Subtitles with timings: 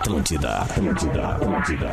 [0.00, 1.90] Atlântida, Atlântida, Atlântida.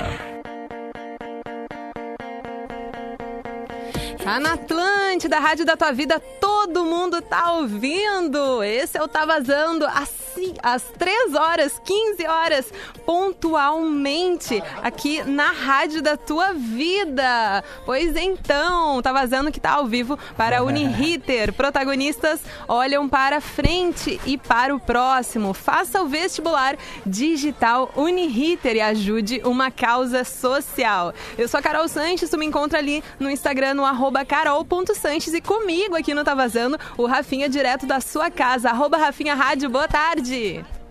[4.24, 8.64] Tá na Atlântida, Rádio da Tua Vida, todo mundo tá ouvindo.
[8.64, 10.25] Esse é o Tá Vazando, assim,
[10.62, 12.74] às 3 horas, 15 horas,
[13.06, 17.64] pontualmente, aqui na Rádio da Tua Vida.
[17.86, 21.54] Pois então, Tá Vazando que tá ao vivo para a Uniriter.
[21.54, 25.54] Protagonistas olham para frente e para o próximo.
[25.54, 31.14] Faça o vestibular digital Uniriter e ajude uma causa social.
[31.38, 35.42] Eu sou a Carol Sanches, tu me encontra ali no Instagram, no arroba carol.sanches e
[35.42, 39.88] comigo aqui no Tá Vazando, o Rafinha direto da sua casa, arroba Rafinha Rádio, boa
[39.88, 40.25] tarde.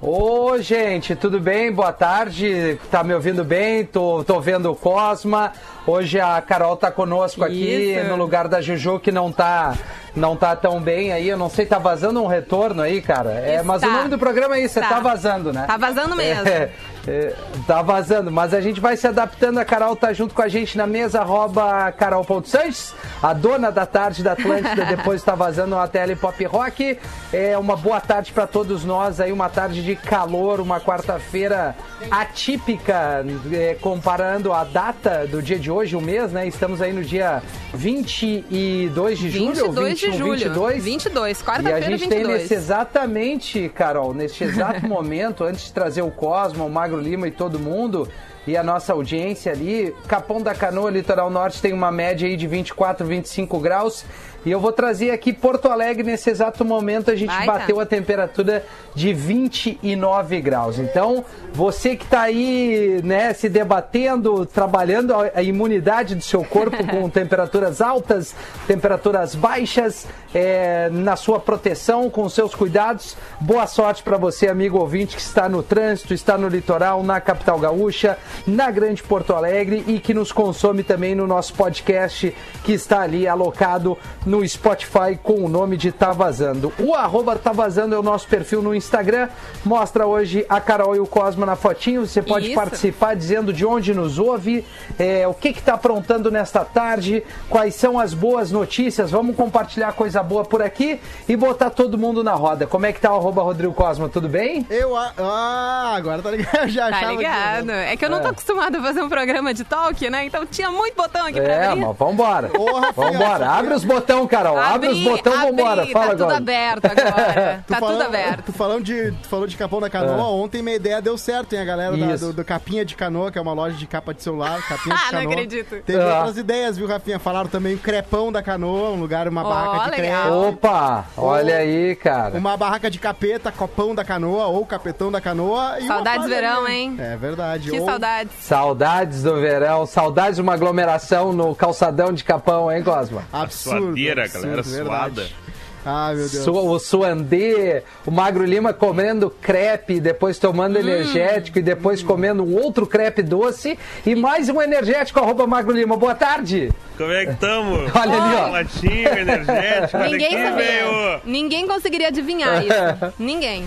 [0.01, 1.73] Ô, gente, tudo bem?
[1.73, 2.79] Boa tarde.
[2.91, 3.85] Tá me ouvindo bem?
[3.85, 5.53] Tô, tô vendo o Cosma.
[5.87, 8.09] Hoje a Carol tá conosco aqui Isso.
[8.09, 9.75] no lugar da Juju que não tá
[10.17, 11.29] não tá tão bem aí.
[11.29, 13.31] Eu não sei, tá vazando um retorno aí, cara.
[13.33, 14.89] É, mas o nome do programa é isso, é Tá.
[14.89, 15.65] tá vazando, né?
[15.67, 16.45] Tá vazando mesmo.
[16.55, 16.71] É,
[17.07, 17.35] é,
[17.67, 19.59] tá vazando, mas a gente vai se adaptando.
[19.59, 24.23] A Carol tá junto com a gente na mesa, arroba Carol.Sanches, a dona da tarde
[24.23, 26.99] da Atlântida, depois tá vazando a tele Pop Rock.
[27.31, 31.75] É uma boa tarde para todos nós aí, uma tarde de calor, uma quarta-feira
[32.11, 36.47] atípica, é, comparando a data do dia de hoje, o mês, né?
[36.47, 37.43] Estamos aí no dia
[37.75, 40.35] 22 de julho, ou 22 de 21, julho.
[40.37, 40.85] 22.
[40.85, 42.43] 22, E a quarta-feira, gente tem 22.
[42.43, 47.31] nesse exatamente, Carol, neste exato momento, antes de trazer o Cosmo, o Magro Lima e
[47.31, 48.09] todo mundo,
[48.47, 52.47] e a nossa audiência ali, Capão da Canoa, Litoral Norte, tem uma média aí de
[52.47, 54.05] 24, 25 graus.
[54.45, 58.63] E eu vou trazer aqui Porto Alegre, nesse exato momento, a gente bateu a temperatura
[58.95, 60.79] de 29 graus.
[60.79, 66.77] Então, você que está aí, né, se debatendo, trabalhando a a imunidade do seu corpo
[66.87, 68.35] com temperaturas altas,
[68.67, 75.17] temperaturas baixas, é, na sua proteção, com seus cuidados, boa sorte para você, amigo ouvinte,
[75.17, 79.99] que está no trânsito, está no litoral, na capital gaúcha, na Grande Porto Alegre e
[80.01, 85.49] que nos consome também no nosso podcast, que está ali alocado no Spotify com o
[85.49, 86.73] nome de Tá Vazando.
[86.79, 89.29] O arroba Tá Vazando é o nosso perfil no Instagram.
[89.65, 92.07] Mostra hoje a Carol e o Cosmo na fotinho.
[92.07, 92.55] Você pode Isso.
[92.55, 94.65] participar dizendo de onde nos ouve,
[94.99, 99.11] é, o que está aprontando nesta tarde, quais são as boas notícias.
[99.11, 102.67] Vamos compartilhar coisa boa por aqui e botar todo mundo na roda.
[102.67, 104.09] Como é que tá o arroba Rodrigo Cosmo?
[104.09, 104.67] Tudo bem?
[104.71, 104.97] Eu.
[104.97, 106.57] Ah, agora tá ligado.
[106.57, 107.67] Eu já Tá ligado?
[107.67, 107.73] que.
[107.73, 108.31] É que eu não tô É.
[108.33, 110.27] acostumada a fazer um programa de talk, né?
[110.27, 111.81] Então tinha muito botão aqui pra É, abrir.
[111.87, 112.51] mas vambora.
[112.59, 113.49] Ô, Vambora.
[113.51, 114.59] Abre os botão, Carol.
[114.59, 115.83] Abre os botão, vambora.
[115.83, 117.65] abri, Fala tá tudo aberto agora.
[117.67, 118.43] Tu tá falando, tudo aberto.
[118.47, 120.23] Tu falando de, tu falou de Capão da Canoa, É.
[120.23, 121.61] ontem minha ideia deu certo, hein?
[121.61, 124.23] A galera da- do, do Capinha de Canoa, que é uma loja de capa de
[124.23, 125.33] celular, Capinha de Ah, não Canoa.
[125.33, 125.77] acredito.
[125.85, 126.19] Teve Ah.
[126.19, 127.19] outras ideias, viu, Rafinha?
[127.19, 130.23] Falaram também o Crepão da Canoa, um lugar, uma Ó, barraca de legal.
[130.23, 130.35] crepe.
[130.55, 132.37] Opa, olha aí, cara.
[132.39, 135.77] Uma barraca de capeta, copão da canoa ou capetão da canoa.
[135.81, 136.97] E Saudades verão, hein?
[136.99, 137.71] É verdade.
[137.71, 138.33] Que Ou- saudades.
[138.41, 143.25] Saudades do verão, saudades de uma aglomeração no calçadão de Capão, hein, Cosma?
[143.33, 143.87] Absurdo.
[143.87, 145.15] Suadeira, absurdo, galera, verdade.
[145.15, 145.45] suada.
[145.87, 146.45] Ah, meu Deus.
[146.45, 152.57] Su- o Suandê, o Magro Lima comendo crepe, depois tomando energético e depois comendo um
[152.57, 155.95] outro crepe doce e mais um energético, arroba Magro Lima.
[155.95, 156.71] Boa tarde.
[156.97, 157.77] Como é que tamo?
[157.95, 158.49] Olha ali, ó.
[158.49, 161.21] Latinho, energético, olha Ninguém aqui.
[161.27, 163.13] Ninguém conseguiria adivinhar isso.
[163.19, 163.67] Ninguém.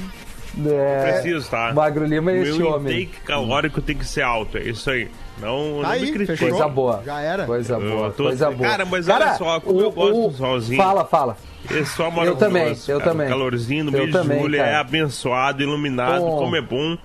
[0.66, 1.72] É, Preciso, tá?
[1.74, 3.04] Magro Lima é esse Meu homem.
[3.04, 5.10] intake calórico tem que ser alto, é isso aí.
[5.40, 6.38] Não, não Aí, me critique.
[6.38, 6.50] fechou.
[6.50, 7.04] Coisa boa.
[7.06, 7.46] Já era.
[7.46, 8.70] Coisa Eu boa, tô- coisa boa.
[8.70, 10.82] Cara, mas olha só, como eu gosto do solzinho.
[10.82, 11.38] Fala, fala.
[11.70, 12.40] É só Eu maravilhoso.
[12.40, 13.12] também, eu cara.
[13.12, 13.28] também.
[13.28, 14.70] O calorzinho no Eu mês também, de julho cara.
[14.72, 16.38] é abençoado, iluminado, Bom.
[16.38, 16.98] como é bom.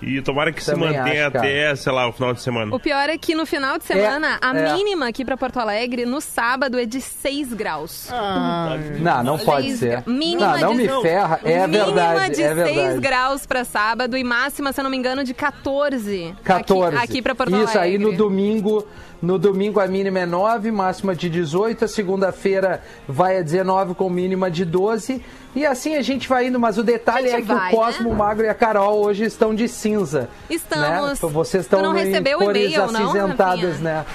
[0.00, 1.44] E tomara que Também se mantenha acho, cara.
[1.46, 2.74] até, sei lá, o final de semana.
[2.74, 4.72] O pior é que no final de semana, a é.
[4.74, 8.08] mínima aqui pra Porto Alegre, no sábado, é de 6 graus.
[8.12, 10.04] Ah, Não, não pode ser.
[10.06, 11.40] Mínima Não, não de- me ferra.
[11.44, 13.00] É Mínima verdade, de é 6 verdade.
[13.00, 16.34] graus pra sábado e máxima, se eu não me engano, de 14.
[16.44, 16.96] 14.
[16.96, 17.78] Aqui, aqui pra Porto Isso Alegre.
[17.80, 18.86] aí no domingo.
[19.20, 21.84] No domingo a mínima é 9, máxima de 18.
[21.84, 25.22] A segunda-feira vai a 19 com mínima de 12.
[25.56, 28.14] E assim a gente vai indo, mas o detalhe é que vai, o Cosmo, né?
[28.14, 30.28] o Magro e a Carol hoje estão de cinza.
[30.48, 31.20] Estamos.
[31.20, 31.28] Né?
[31.32, 33.82] Vocês estão não em recebeu o cores e-mail, não, acinzentadas, Rafinha?
[33.94, 34.06] né?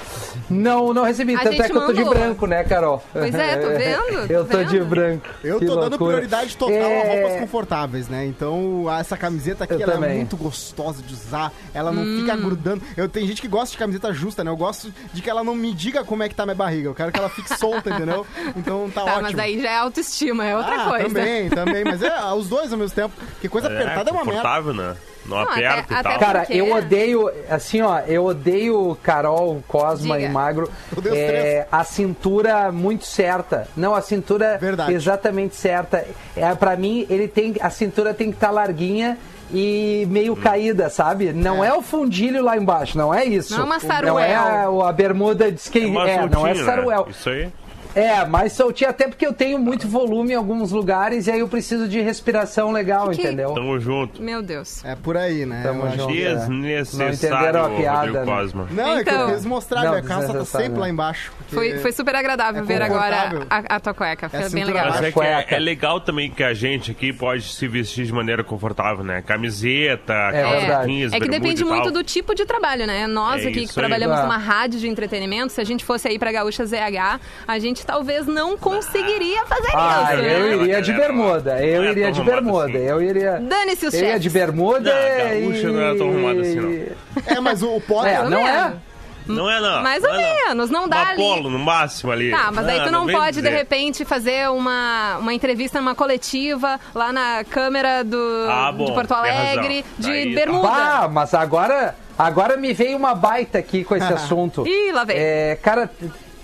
[0.48, 1.34] Não, não recebi.
[1.34, 2.14] A Tanto é que eu tô de mandou.
[2.14, 3.02] branco, né, Carol?
[3.12, 4.86] Pois é, tô vendo, tô eu tô de vendo.
[4.88, 5.26] branco.
[5.42, 6.10] eu Que tô dando loucura.
[6.12, 8.24] prioridade total É, a roupas confortáveis, né?
[8.24, 11.52] Então, essa camiseta aqui Eu ela é muito gostosa de usar.
[11.74, 12.20] Ela não Hum.
[12.20, 12.80] fica grudando.
[12.96, 14.50] Eu tenho gente que gosta de camiseta justa, né?
[14.50, 16.88] Eu gosto de que ela não me diga como é que tá minha barriga.
[16.88, 18.26] Eu quero que ela fique solta, entendeu?
[18.56, 19.22] Então tá, Tá, ótimo.
[19.22, 21.04] mas aí já é autoestima, é outra ah, coisa.
[21.06, 21.84] também, também.
[21.84, 23.14] Mas é os dois ao mesmo tempo.
[23.32, 24.30] Porque coisa apertada é, uma merda.
[24.40, 24.96] confortável, né?
[25.26, 26.18] Não, Não, até- aperta e até tal.
[26.18, 30.28] Cara, Porque- eu odeio, assim, ó, eu odeio Carol, Cosma Diga.
[30.28, 30.70] e Magro.
[31.06, 33.66] É, a cintura muito certa.
[33.74, 34.92] Não, a cintura Verdade.
[34.92, 36.06] exatamente certa.
[36.36, 39.16] É, para mim, ele tem, a cintura tem que estar larguinha
[39.52, 41.32] e meio caída, sabe?
[41.32, 41.72] Não é.
[41.74, 43.52] o fundilho lá embaixo, não é isso.
[43.54, 44.18] Não é uma Não saruel.
[44.18, 45.86] é a, a bermuda de skate.
[45.86, 46.64] Uma É, não é né?
[46.64, 47.06] saruel.
[47.10, 47.48] Isso aí.
[47.94, 51.48] É, mas soltinho até porque eu tenho muito volume em alguns lugares e aí eu
[51.48, 53.52] preciso de respiração legal, Que que- entendeu?
[53.54, 54.20] Tamo junto.
[54.22, 54.84] Meu Deus.
[54.84, 55.62] É por aí, né?
[55.62, 56.10] Tamo Eu junto.
[56.12, 56.34] é.
[56.34, 58.32] Desnecessário, Não entenderam a piada, né?
[58.36, 58.66] Cosma.
[58.70, 59.34] Não, é que eu Então.
[59.34, 61.32] quis mostrar, Não, minha calça tá sempre lá embaixo.
[61.48, 64.28] Foi, foi super agradável É ver agora a, a tua cueca.
[64.28, 64.86] Foi É bem legal.
[64.86, 65.54] Mas é que é, cueca.
[65.54, 69.22] é legal também que a gente aqui pode se vestir de maneira confortável, né?
[69.22, 70.74] Camiseta, verdade.
[70.76, 73.06] roupinhas, É que depende muito do tipo de trabalho, né?
[73.06, 76.32] Nós É aqui que trabalhamos numa rádio de entretenimento, se a gente fosse aí pra
[76.32, 80.62] Gaúcha ZH, a gente talvez não conseguiria fazer Ah, isso, eu né?
[80.64, 82.76] iria de bermuda, eu Não é iria tão de bermuda, assim.
[82.78, 83.38] eu iria...
[83.40, 84.22] Dane-se os Eu ia chefes.
[84.22, 85.72] de bermuda Não, gaúcha e...
[85.72, 87.24] não é tão arrumado assim, não.
[87.36, 88.04] É, mas o, pó...
[88.04, 88.52] É, não é?
[88.64, 88.78] menos.
[89.26, 89.82] Não é não.
[89.82, 90.46] Mais não ou é, não.
[90.48, 91.16] menos, não dá Uma ali.
[91.16, 92.30] polo no máximo ali.
[92.30, 93.56] Tá, mas aí Ah, tu não, vem pode, de dizer.
[93.56, 98.18] repente, fazer uma, uma entrevista numa coletiva lá na câmera do,
[98.50, 100.68] Ah, bom, de Porto Alegre, de Daí- bermuda.
[100.68, 104.66] Bah, mas agora, agora me veio uma baita aqui com esse assunto.
[104.66, 105.16] Ih, lá vem.
[105.18, 105.90] É, cara,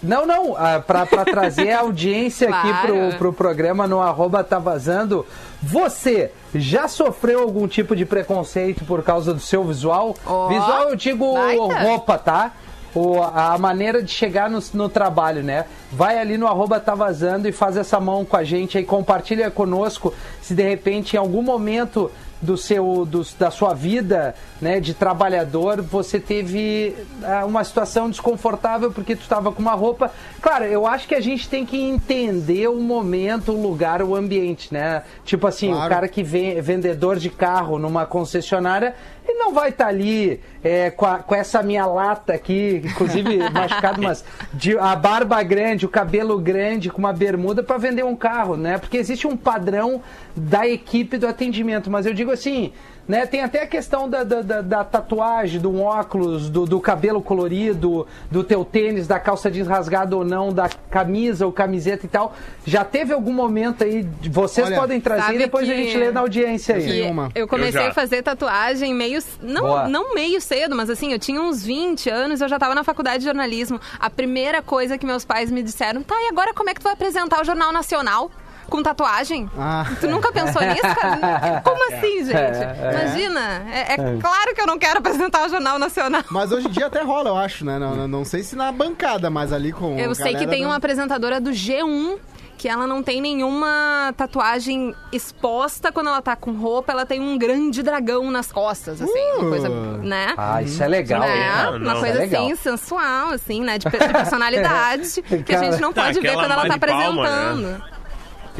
[0.03, 2.87] não, não, ah, pra trazer a audiência aqui Claro.
[3.11, 5.27] pro, pro programa no arroba tá vazando,
[5.63, 10.17] você já sofreu algum tipo de preconceito por causa do seu visual?
[10.27, 11.83] Ó, visual eu digo baita.
[11.83, 12.53] roupa, tá?
[12.93, 15.67] O, a maneira de chegar no, no trabalho, né?
[15.93, 19.49] Vai ali no arroba tá vazando e faz essa mão com a gente aí, compartilha
[19.49, 20.13] conosco
[20.43, 22.11] se de repente em algum momento
[22.43, 28.91] do seu do- da sua vida né de trabalhador você teve ah, uma situação desconfortável
[28.91, 30.11] porque tu estava com uma roupa
[30.41, 34.73] claro eu acho que a gente tem que entender o momento o lugar o ambiente
[34.73, 35.91] né tipo assim o Claro.
[35.95, 38.95] cara que vem vendedor de carro numa concessionária
[39.29, 44.03] ele não vai estar ali é, com, a- com essa minha lata aqui, inclusive machucado,
[44.03, 48.57] mas de, a barba grande, o cabelo grande, com uma bermuda para vender um carro,
[48.57, 48.77] né?
[48.77, 50.03] Porque existe um padrão
[50.49, 52.73] da equipe do atendimento, mas eu digo assim,
[53.07, 53.27] né?
[53.27, 58.07] Tem até a questão da, da, da- da tatuagem, do óculos, do, do cabelo colorido,
[58.31, 62.35] do teu tênis, da calça jeans rasgada ou não, da camisa ou camiseta e tal.
[62.65, 66.21] Já teve algum momento aí, vocês Olha, podem trazer e depois a gente lê na
[66.21, 67.03] audiência aí.
[67.03, 67.31] Uma.
[67.35, 69.21] Eu comecei Eu a fazer tatuagem meio.
[69.43, 69.89] Não, Boa.
[69.89, 73.19] não meio cedo, mas assim, eu tinha uns 20 anos, eu já tava na faculdade
[73.19, 73.81] de jornalismo.
[73.99, 76.85] A primeira coisa que meus pais me disseram, tá, e agora como é que tu
[76.85, 78.31] vai apresentar o Jornal Nacional?
[78.71, 79.51] Com tatuagem?
[79.59, 79.85] Ah.
[80.01, 81.61] Tu nunca pensou nisso, cara?
[81.65, 82.35] Como assim, gente?
[82.37, 82.91] É, é.
[83.03, 86.23] Imagina, é, é claro que eu não quero apresentar o Jornal Nacional.
[86.31, 87.79] Mas hoje em dia até rola, eu acho, né?
[87.79, 89.99] Não, não, não sei se na bancada, mas ali com.
[89.99, 92.19] Eu sei que tem não- uma apresentadora do G1
[92.57, 97.39] que ela não tem nenhuma tatuagem exposta quando ela tá com roupa, ela tem um
[97.39, 99.49] grande dragão nas costas, assim, uma Uh.
[99.49, 99.69] coisa,
[100.03, 100.35] né?
[100.37, 101.49] Ah, isso é legal, né?
[101.49, 102.01] Ah, Uma não.
[102.01, 102.45] coisa é legal.
[102.45, 103.79] assim, sensual, assim, né?
[103.79, 107.23] De, de personalidade, que a gente não Tá, pode ver aquela quando ela tá Palma,
[107.25, 107.83] apresentando.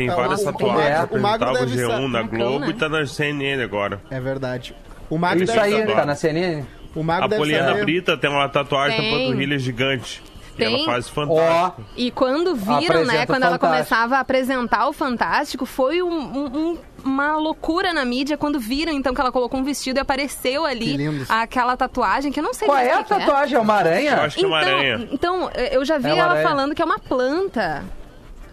[0.01, 1.09] Tem É, várias tatuagens.
[1.11, 2.69] O Magro apresentava o deve G1 ser- na Globo né?
[2.69, 4.01] e tá na CNN agora.
[4.11, 4.75] É verdade.
[5.11, 6.65] O Mago Isso deve aí tá na CNN?
[6.95, 7.85] O Mago A deve Poliana saber.
[7.85, 9.13] Brita tem uma tatuagem Tem.
[9.13, 10.23] na panturrilha gigante.
[10.55, 10.75] E Tem.
[10.75, 11.85] ela faz fantástico.
[11.97, 16.47] E quando viram, Apresenta né, quando ela começava a apresentar o Fantástico, foi um- um-
[16.73, 20.65] um- uma loucura na mídia quando viram, então, que ela colocou um vestido e apareceu
[20.67, 20.97] ali
[21.29, 23.57] aquela tatuagem, que eu não sei qual é a que que tatuagem?
[23.57, 24.21] É uma Eu aranha?
[24.23, 25.09] acho que é uma então, aranha.
[25.13, 26.49] Então, eu já vi É uma ela aranha.
[26.49, 27.85] falando que é uma planta.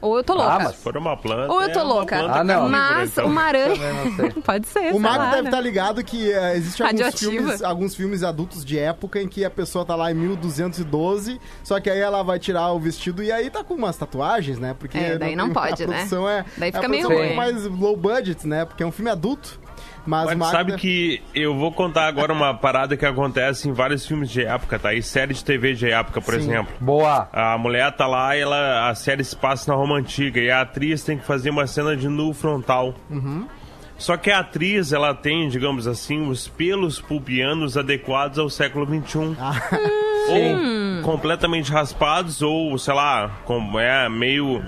[0.02, 0.52] Ou eu tô louca.
[0.54, 1.52] Ah, mas Se for uma planta.
[1.52, 2.18] Ou eu tô é louca.
[2.20, 2.70] Ah, não.
[2.70, 3.26] Mas então.
[3.28, 3.76] uma aranha.
[3.76, 4.30] Também não sei.
[4.44, 4.94] Pode ser.
[4.94, 5.50] O Mago lá, deve né?
[5.50, 7.32] estar ligado que eh, existe alguns Radioativa.
[7.32, 11.80] filmes, alguns filmes adultos de época em que a pessoa tá lá em 1212, só
[11.80, 14.76] que aí ela vai tirar o vestido e aí tá com umas tatuagens, né?
[14.78, 15.94] Porque É, daí não tem- pode, a né?
[15.96, 17.36] produção É, Daí a fica meio produção é ruim.
[17.38, 18.66] mais low budget, né?
[18.66, 19.60] Porque é um filme adulto.
[20.08, 24.30] Mas, Mas sabe que eu vou contar agora uma parada que acontece em vários filmes
[24.30, 24.94] de época, tá?
[24.94, 26.40] E série de TV de época, por Sim.
[26.40, 26.74] exemplo.
[26.80, 27.28] Boa.
[27.34, 30.62] A mulher tá lá e ela, a série se passa na Roma Antiga e a
[30.62, 32.96] atriz tem que fazer uma cena de nu frontal.
[33.98, 39.36] Só que a atriz, ela tem, digamos assim, os pelos pubianos adequados ao século XXI.
[40.30, 44.62] Ou completamente raspados, ou, sei lá, como é, meio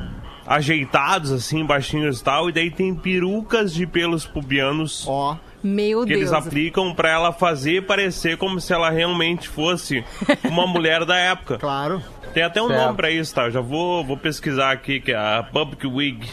[0.49, 2.49] ajeitados, assim, baixinhos e tal.
[2.49, 6.19] E daí tem perucas de pelos pubianos Ó, Meu que Deus.
[6.21, 10.03] eles aplicam pra ela fazer parecer como se ela realmente fosse
[10.43, 11.57] uma mulher da época.
[11.59, 12.01] claro.
[12.33, 12.79] Tem até um Certo.
[12.81, 13.45] nome pra isso, tá?
[13.45, 16.29] Eu já vou, vou pesquisar aqui, que é a Public Wig.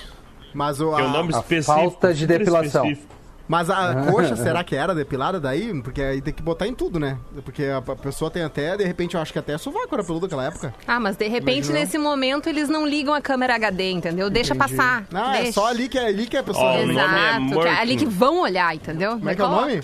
[0.52, 1.74] Mas o, Que é a, um nome a específico.
[1.74, 2.84] falta de depilação.
[2.84, 3.15] específico.
[3.48, 5.80] Mas a coxa, será que era depilada daí?
[5.82, 7.18] Porque aí tem que botar em tudo, né?
[7.44, 10.44] Porque a, pessoa tem até, de repente, eu acho que até sovaco era peludo naquela
[10.44, 10.74] época.
[10.86, 11.80] Ah, mas de repente, Imaginou?
[11.80, 14.28] nesse momento, eles não ligam a câmera HD, entendeu?
[14.30, 14.76] Deixa Entendi.
[14.76, 15.06] passar.
[15.10, 15.48] Não, deixa.
[15.48, 16.64] é só ali que, é ali que a pessoa...
[16.64, 19.12] Ó, o realmente- nome é Exato, que é ali que vão olhar, entendeu?
[19.12, 19.80] Como é que é o nome?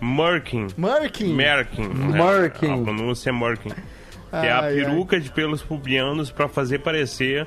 [0.00, 0.68] Merkin.
[0.76, 1.34] Merkin.
[1.34, 1.88] Merkin.
[1.88, 2.66] Merkin.
[2.66, 3.70] É, a pronúncia é Merkin.
[3.70, 7.46] Que é a Ai, peruca de pelos pubianos pra fazer parecer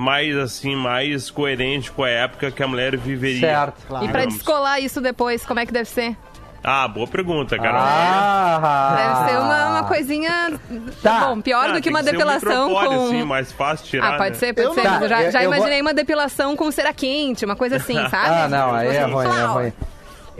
[0.00, 3.40] mais assim, mais coerente com a época que a mulher viveria.
[3.40, 3.86] Certo.
[3.86, 4.04] Claro.
[4.04, 4.34] E pra Digamos.
[4.36, 6.16] descolar isso depois, como é que deve ser?
[6.62, 7.78] Ah, boa pergunta, cara.
[7.80, 10.60] Ah, Deve ser uma, uma coisinha.
[11.02, 11.20] Tá.
[11.28, 13.06] Bom, pior Ah, do que uma ser um depilação micropore, com.
[13.06, 14.36] assim, mais fácil tirar, Ah, pode né?
[14.36, 14.84] ser, pode Eu ser.
[14.84, 17.94] não- já eu- já eu vou- imaginei uma depilação com cera quente, uma coisa assim,
[18.10, 18.28] sabe?
[18.28, 19.72] Ah, não, aí é Assim, ruim, é ruim.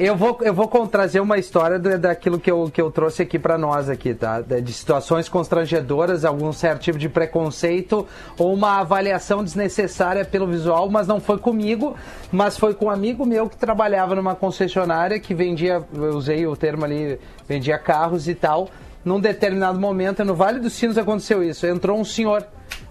[0.02, 3.38] Eu vou, eu vou trazer uma história da- daquilo que eu, que eu trouxe aqui
[3.38, 4.40] pra nós aqui, tá?
[4.40, 8.07] De situações constrangedoras, algum certo tipo de preconceito
[8.38, 11.95] ou uma avaliação desnecessária pelo visual, mas não foi comigo,
[12.33, 16.57] mas foi com um amigo meu que trabalhava numa concessionária que vendia, eu usei o
[16.57, 18.71] termo ali, vendia carros e tal.
[19.04, 21.66] Num determinado momento, no Vale dos Sinos aconteceu isso.
[21.66, 22.42] Entrou um senhor,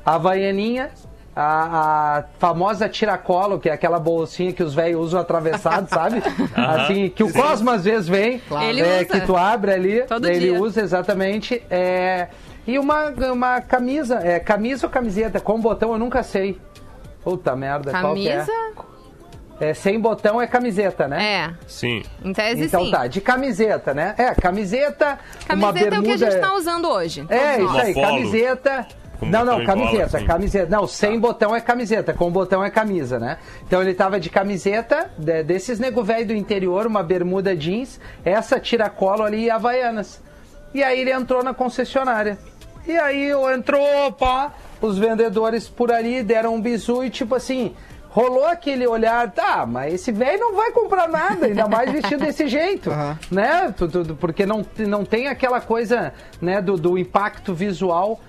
[0.06, 0.92] havaianinha,
[1.41, 6.22] a, a famosa tiracolo, que é aquela bolsinha que os velhos usam atravessado, sabe?
[6.55, 9.05] Assim, que o Cosmo às vezes vem, Ele é, usa.
[9.05, 10.62] que tu abre ali, Todo ele dia.
[10.62, 11.63] usa exatamente.
[11.69, 12.27] É,
[12.67, 15.39] e uma, uma camisa, é camisa ou camiseta?
[15.39, 16.60] Com botão eu nunca sei.
[17.24, 18.51] Puta merda, qual que Camisa?
[18.51, 18.89] é?
[19.62, 21.22] É, sem botão é camiseta, né?
[21.22, 22.01] É, Sim.
[22.24, 22.91] em tese Então sim.
[22.91, 24.15] tá, de camiseta, né?
[24.17, 25.19] É, camiseta,
[25.50, 27.25] uma Camiseta é o que a gente bermuda- tá usando hoje.
[27.29, 28.88] é, isso aí, camiseta.
[29.22, 30.26] Não, não, e bola, camiseta, assim.
[30.26, 30.70] camiseta.
[30.76, 33.38] Não, sem botão é camiseta, com botão é camisa, né?
[33.68, 38.60] Então ele tava de camiseta, de- desses nego velho do interior, uma bermuda jeans, essa
[38.60, 40.22] tiracolo ali e havaianas.
[40.74, 42.38] E aí ele entrou na concessionária.
[42.88, 47.76] E aí entrou, pá, os vendedores por ali deram um bisu e tipo assim,
[48.10, 52.48] rolou aquele olhar, tá, mas esse velho não vai comprar nada, ainda mais vestido desse
[52.48, 53.20] jeito, Aham.
[53.30, 53.74] né?
[54.20, 58.20] Porque não, não tem aquela coisa, né, do, do impacto visual.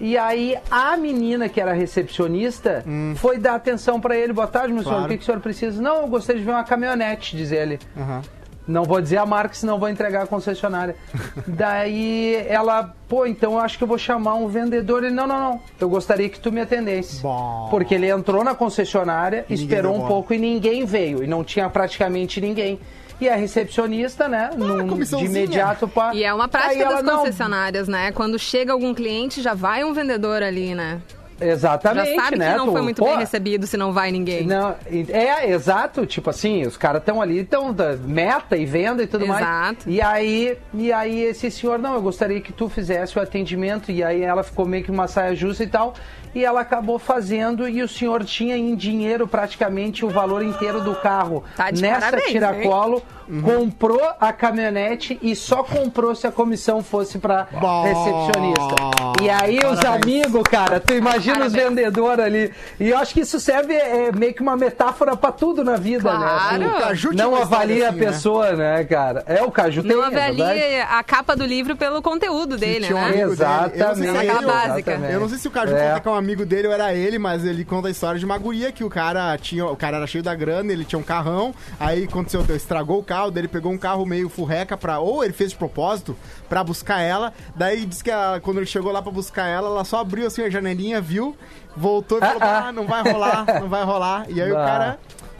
[0.00, 2.84] E aí a menina que era recepcionista
[3.16, 4.32] foi dar atenção pra ele.
[4.32, 4.94] Boa tarde, meu senhor.
[4.96, 5.06] Claro.
[5.06, 5.80] O que, que o senhor precisa?
[5.80, 7.78] Não, eu gostaria de ver uma caminhonete, diz ele.
[7.96, 8.22] Aham.
[8.68, 10.94] Não vou dizer a marca, senão vou entregar a concessionária.
[11.48, 15.02] Daí ela, pô, então eu acho que eu vou chamar um vendedor.
[15.04, 15.60] Ele, não, não, não.
[15.80, 17.22] Eu gostaria que tu me atendesse.
[17.22, 17.68] Bom.
[17.70, 21.24] Porque ele entrou na concessionária, ninguém esperou um pouco e ninguém veio.
[21.24, 22.78] E não tinha praticamente ninguém.
[23.20, 26.14] E a recepcionista, né, num- de imediato pá.
[26.14, 28.12] E é uma prática das não, concessionárias, né?
[28.12, 31.00] Quando chega algum cliente, já vai um vendedor ali, né?
[31.40, 32.50] Já Exatamente, sabe né?
[32.50, 34.44] que não tu- foi muito pô, bem recebido se não vai ninguém.
[34.44, 34.74] Não,
[35.08, 37.72] é, exato, tipo assim, os caras estão ali, estão
[38.04, 39.40] meta e venda e tudo mais.
[39.40, 39.88] Exato.
[39.88, 44.02] E aí, e aí esse senhor, não, eu gostaria que tu fizesse o atendimento, e
[44.02, 45.94] aí ela ficou meio que uma saia justa e tal,
[46.34, 50.94] e ela acabou fazendo, e o senhor tinha em dinheiro praticamente o valor inteiro do
[50.94, 51.44] carro.
[51.56, 53.02] Tá de Nessa parabéns, tiracolo,
[53.42, 59.22] comprou a caminhonete e só comprou se a comissão fosse pra Bom, recepcionista.
[59.22, 60.24] E aí os parabéns.
[60.24, 61.68] amigos, cara, tu imagina os Parabéns.
[61.68, 62.52] vendedores ali.
[62.78, 66.10] E eu acho que isso serve é, meio que uma metáfora pra tudo na vida,
[66.10, 66.58] Claro.
[66.58, 66.66] né?
[66.68, 68.06] O Caju tinha não avalia assim, a né?
[68.06, 68.84] pessoa, né?
[68.84, 69.22] cara?
[69.26, 72.96] É, o Caju tem, Não é avalie a capa do livro pelo conteúdo dele, tinha
[72.96, 73.06] um né?
[73.22, 73.42] amigo dele.
[73.42, 74.16] Eu não sei se Exatamente.
[74.16, 75.12] é exatamente.
[75.12, 75.88] Eu não sei se o Caju É.
[75.88, 78.24] conta que é um amigo dele ou era ele, mas ele conta a história de
[78.24, 79.66] uma guria que o cara tinha.
[79.66, 83.17] O cara era cheio da grana, ele tinha um carrão, aí aconteceu, estragou o carro,
[83.30, 84.98] daí ele pegou um carro meio furreca pra.
[85.00, 86.16] Ou ele fez de propósito
[86.48, 87.32] pra buscar ela.
[87.56, 90.42] Daí disse que ela- quando ele chegou lá pra buscar ela, ela só abriu assim
[90.42, 91.36] a janelinha, viu,
[91.76, 92.68] voltou e falou: Ah, ah.
[92.68, 94.26] ah, não vai rolar, não vai rolar.
[94.30, 94.64] E aí o Ah.
[94.64, 94.98] cara.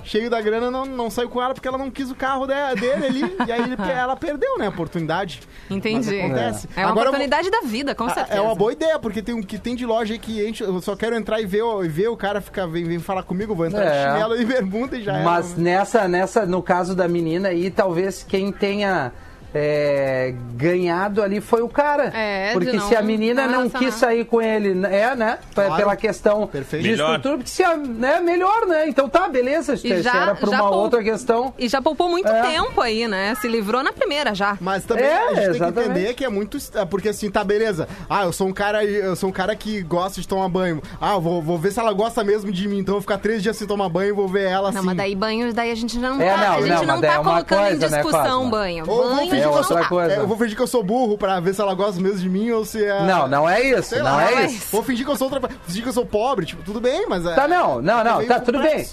[0.09, 2.81] Cheio da grana, não, não saiu com ela porque ela não quis o carro de-
[2.81, 3.37] dele ali.
[3.47, 5.41] e aí ela perdeu, né, a oportunidade.
[5.69, 6.09] Entendi.
[6.17, 6.69] Mas acontece.
[6.75, 8.39] É uma Agora oportunidade da vida, com ah, certeza.
[8.39, 10.65] É uma boa ideia, porque tem um que tem de loja aí que enche.
[10.65, 13.23] Eu só quero entrar e ver, o- e ver o cara ficar, vem, vem falar
[13.23, 13.91] comigo, vou entrar É.
[14.07, 15.61] de chinelo e bermuda e já Mas era.
[15.61, 19.13] nessa, nessa, no caso da menina aí, talvez quem tenha
[19.55, 22.05] é, ganhado ali foi o cara.
[22.15, 25.39] É, porque não- se a menina não não quis sair com ele, é, né?
[25.55, 25.77] P- Claro.
[25.77, 26.83] Pela questão Perfeito.
[26.85, 27.07] de Melhor.
[27.17, 28.89] estrutura, porque se a, né, melhor, né?
[28.89, 29.77] Então tá, beleza.
[29.77, 31.53] Se, E já- era por já uma outra questão.
[31.59, 32.43] E já poupou muito É.
[32.43, 33.35] tempo aí, né?
[33.41, 34.57] Se livrou na primeira já.
[34.61, 35.91] Mas também É, a gente tem que exatamente.
[35.91, 36.59] entender que é muito.
[36.75, 37.89] é, Porque assim, tá, beleza.
[38.09, 40.83] Ah, eu sou um cara, eu sou um cara que gosta de tomar banho.
[41.01, 42.79] Ah, eu vou, vou ver se ela gosta mesmo de mim.
[42.79, 44.87] Então eu vou ficar três dias sem tomar banho e vou ver ela Não, assim.
[44.87, 47.01] mas daí banho, daí a gente já não É, tá, não, a gente não, não,
[47.01, 48.51] tá é colocando coisa, em né, discussão Cosma?
[48.51, 48.85] banho.
[48.89, 50.13] Ou Banho fingir É que eu sou, coisa.
[50.13, 52.29] é, eu vou fingir que eu sou burro pra ver se ela gosta mesmo de
[52.29, 53.03] mim ou se é.
[53.05, 54.67] Não, não é isso, Sei não lá, é isso.
[54.71, 55.49] Vou fingir que eu sou outra.
[55.67, 57.25] Fingir que eu sou pobre, tipo, tudo bem, mas.
[57.27, 58.87] é- Tá, não, não, é não, meio tá, tudo bem.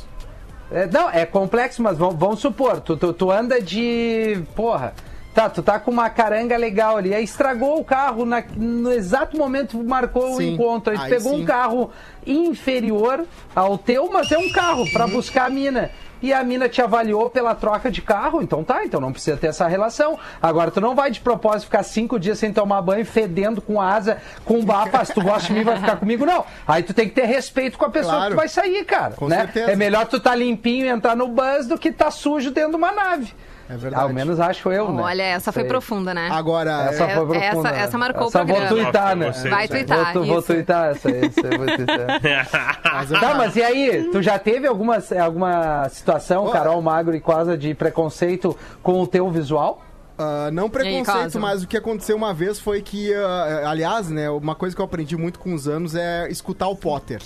[0.72, 4.42] É, não, é complexo, mas vamos, vamos supor, tu, tu, tu anda de.
[4.56, 4.94] Porra.
[5.34, 9.36] Tá, tu tá com uma caranga legal ali, aí estragou o carro na- no exato
[9.38, 10.94] momento que marcou o Sim, encontro.
[10.94, 11.42] Aí tu aí pegou sim.
[11.42, 11.92] um carro
[12.26, 13.26] inferior
[13.56, 15.92] ao teu, mas é um carro pra buscar a mina.
[16.22, 19.48] E a mina te avaliou pela troca de carro, então tá, então não precisa ter
[19.48, 20.18] essa relação.
[20.42, 24.18] Agora, tu não vai de propósito ficar cinco dias sem tomar banho, fedendo com asa,
[24.44, 26.46] com bafo, se tu gosta de mim, vai ficar comigo, não.
[26.68, 28.26] Aí tu tem que ter respeito com a pessoa Claro.
[28.28, 29.14] que tu vai sair, cara.
[29.14, 29.38] Com né?
[29.42, 29.72] certeza.
[29.72, 32.78] É melhor tu tá limpinho e entrar no bus do que tá sujo dentro de
[32.78, 33.34] uma nave.
[33.68, 34.04] É verdade.
[34.04, 35.02] Ao menos acho eu, né?
[35.02, 35.70] Olha, essa foi Sei.
[35.70, 36.30] profunda, né?
[36.32, 37.70] Agora, Essa É, foi essa- profunda.
[37.70, 38.84] essa marcou o essa vou programa.
[38.84, 39.32] tuitar, né?
[39.50, 41.26] Vai twittar, Vou, vou tuitar essa aí.
[41.26, 42.08] essa eu vou tuitar.
[42.94, 44.10] mas eu- Tá, mas e aí?
[44.12, 46.48] Tu já teve alguma, alguma situação.
[46.52, 49.82] Carol Magro e Cosa, de preconceito com o teu visual?
[50.18, 54.56] Ah, não preconceito, mas o que aconteceu uma vez foi que, ah, aliás, né, uma
[54.56, 57.22] coisa que eu aprendi muito com os anos é escutar o Potter.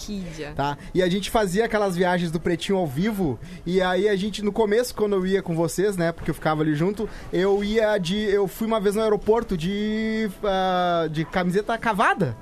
[0.54, 0.78] Tá?
[0.94, 4.52] E a gente fazia aquelas viagens do Pretinho ao vivo, e aí a gente, no
[4.52, 8.18] começo, quando eu ia com vocês, né, porque eu ficava ali junto, eu ia de.
[8.18, 10.30] Eu fui uma vez no aeroporto de.
[10.44, 12.36] ah, de camiseta cavada.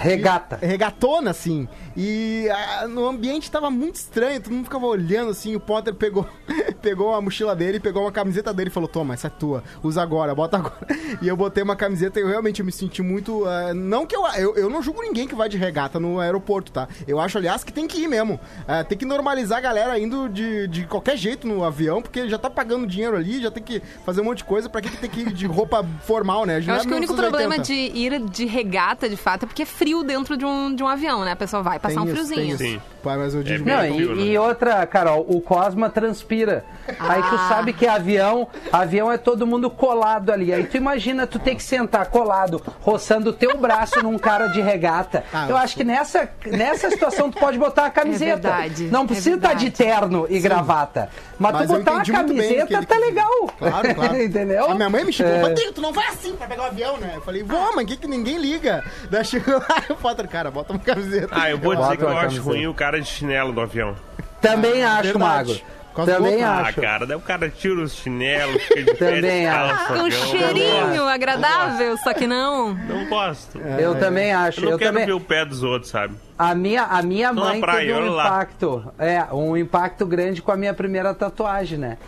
[0.00, 0.58] Regata.
[0.60, 1.68] regatona, assim.
[1.96, 5.54] E ah, no ambiente tava muito estranho, todo mundo ficava olhando assim.
[5.54, 6.26] O Potter pegou,
[6.80, 10.00] pegou a mochila dele, pegou uma camiseta dele e falou: Toma, essa é tua, usa
[10.00, 10.76] agora, bota agora.
[11.20, 13.44] E eu botei uma camiseta e eu realmente me senti muito.
[13.44, 14.56] ah, não que eu, eu.
[14.56, 16.88] Eu não julgo ninguém que vai de regata no aeroporto, tá?
[17.06, 18.40] Eu acho, aliás, que tem que ir mesmo.
[18.66, 22.38] Ah, tem que normalizar a galera indo de, de qualquer jeito no avião, porque já
[22.38, 24.68] tá pagando dinheiro ali, já tem que fazer um monte de coisa.
[24.68, 26.62] Pra que, que tem que ir de roupa formal, né?
[26.66, 29.66] Eu acho que o único problema de ir de regata, de fato, é porque é
[29.66, 31.32] frio dentro de um, de um avião, né?
[31.32, 32.56] A pessoa vai passar um friozinho.
[32.56, 32.80] Sim.
[33.02, 33.64] Pai, mas eu digo.
[33.64, 34.22] bem Não, frio, e, né?
[34.32, 36.64] e outra, Carol, o Cosma transpira.
[36.98, 37.48] Aí tu Ah.
[37.48, 40.52] sabe que avião, avião é todo mundo colado ali.
[40.52, 44.60] Aí tu imagina tu ter que sentar colado, roçando o teu braço num cara de
[44.60, 45.24] regata.
[45.32, 48.50] Ah, eu acho que nessa, nessa situação tu pode botar a camiseta.
[48.50, 49.70] verdade, Não é precisa estar de verdade.
[49.84, 51.08] terno e gravata.
[51.38, 53.30] Mas, Mas tu botar a camiseta ele tá legal.
[53.58, 54.16] Claro, claro.
[54.22, 54.70] Entendeu?
[54.70, 55.54] A minha mãe me xingou, É.
[55.72, 57.12] Tu não vai assim pra pegar o avião, né?
[57.16, 58.84] Eu falei, vou, mas que que ninguém liga?
[59.10, 61.28] Daí chegou o Potter, cara, bota uma camiseta.
[61.32, 62.42] Ah, eu vou Eu dizer que eu acho camiseta.
[62.44, 63.94] ruim o cara de chinelo do avião.
[64.40, 65.18] Também acho, verdade.
[65.18, 65.60] Magro.
[66.06, 66.46] Também outro.
[66.46, 66.80] Ah, acho.
[66.80, 69.92] cara, daí o cara tira os chinelos, fica de pé Também acho.
[69.94, 72.72] um cheirinho agradável, só que não.
[72.74, 73.58] Não gosto.
[73.58, 74.60] Eu também acho.
[74.60, 75.06] Eu não eu quero também...
[75.06, 76.14] ver o pé dos outros, sabe?
[76.38, 78.26] A minha, a minha Tô mãe praia, teve um olha lá.
[78.26, 78.92] impacto.
[78.98, 81.98] É, um impacto grande com a minha primeira tatuagem, né?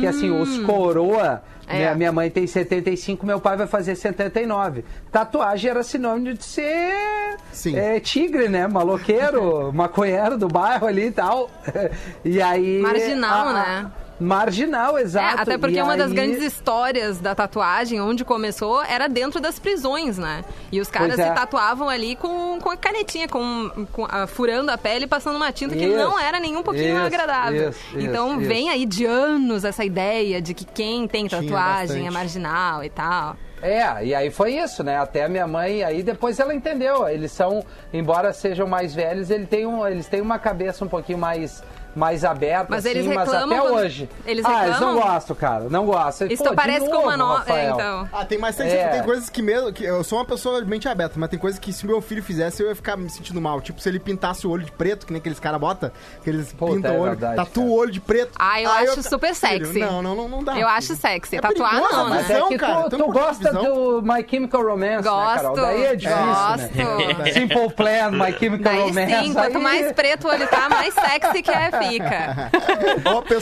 [0.00, 0.64] Que assim, os Hum.
[0.66, 1.42] coroa.
[1.66, 1.76] É.
[1.76, 4.84] Minha, minha mãe tem 75, meu pai vai fazer 79.
[5.12, 6.92] Tatuagem era sinônimo de ser
[7.52, 7.76] Sim.
[7.76, 8.66] é, tigre, né?
[8.66, 11.48] Maloqueiro, maconheiro do bairro ali e tal.
[12.24, 12.80] E aí.
[12.80, 13.90] Marginal, a- né?
[14.20, 15.42] Marginal, É, exato.
[15.42, 19.58] até porque E uma das aí- grandes histórias da tatuagem, onde começou, era dentro das
[19.58, 20.44] prisões, né?
[20.70, 21.28] E os caras é.
[21.28, 25.36] se tatuavam ali com, com a canetinha, com, com- ah, furando a pele e passando
[25.36, 27.70] uma tinta que Isso, não era nem um pouquinho isso, agradável.
[27.70, 32.10] isso, então isso, vem aí de anos essa ideia de que quem tem tatuagem é
[32.10, 33.36] marginal e tal.
[33.62, 34.96] É, e aí foi isso, né?
[34.98, 37.06] Até a minha mãe, aí depois ela entendeu.
[37.06, 41.18] Eles são, embora sejam mais velhos, eles têm, um, eles têm uma cabeça um pouquinho
[41.18, 41.62] mais,
[41.94, 44.08] mais aberta, Mas assim, eles mas reclamam até quando- hoje.
[44.24, 45.12] eles ah, eles não reclamam?
[45.14, 45.64] gostam, cara.
[45.68, 46.28] Não gostam.
[46.28, 47.58] Isso pô, parece com uma novo, nova.
[47.58, 48.08] É, então.
[48.12, 48.88] Ah, tem mais É.
[48.88, 49.72] tem coisas que mesmo.
[49.72, 52.22] Que eu sou uma pessoa de mente aberta, mas tem coisas que se meu filho
[52.22, 53.60] fizesse, eu ia ficar me sentindo mal.
[53.60, 55.90] Tipo, se ele pintasse o olho de preto, que nem aqueles caras botam,
[56.22, 57.74] que eles Puta, pintam é o olho, verdade, tatuam cara.
[57.76, 58.32] o olho de preto.
[58.38, 59.78] Ah, eu acho fico- super Filho, sexy.
[59.80, 60.58] Não, não, não, não dá.
[60.58, 60.98] Eu acho filho.
[61.00, 61.36] sexy.
[61.36, 62.34] É Tatuar perigoso, não, mas né?
[62.34, 63.64] É Não, que cara, tu, tu gosta visão.
[63.64, 65.50] do My Chemical Romance, né, Carol?
[65.50, 67.18] Gosto, Daí é difícil, gosto.
[67.18, 67.32] né?
[67.32, 69.16] Simple Plan, My Chemical Romance.
[69.24, 72.50] sim, quanto mais preto o olho tá, mais sexy que é, fica.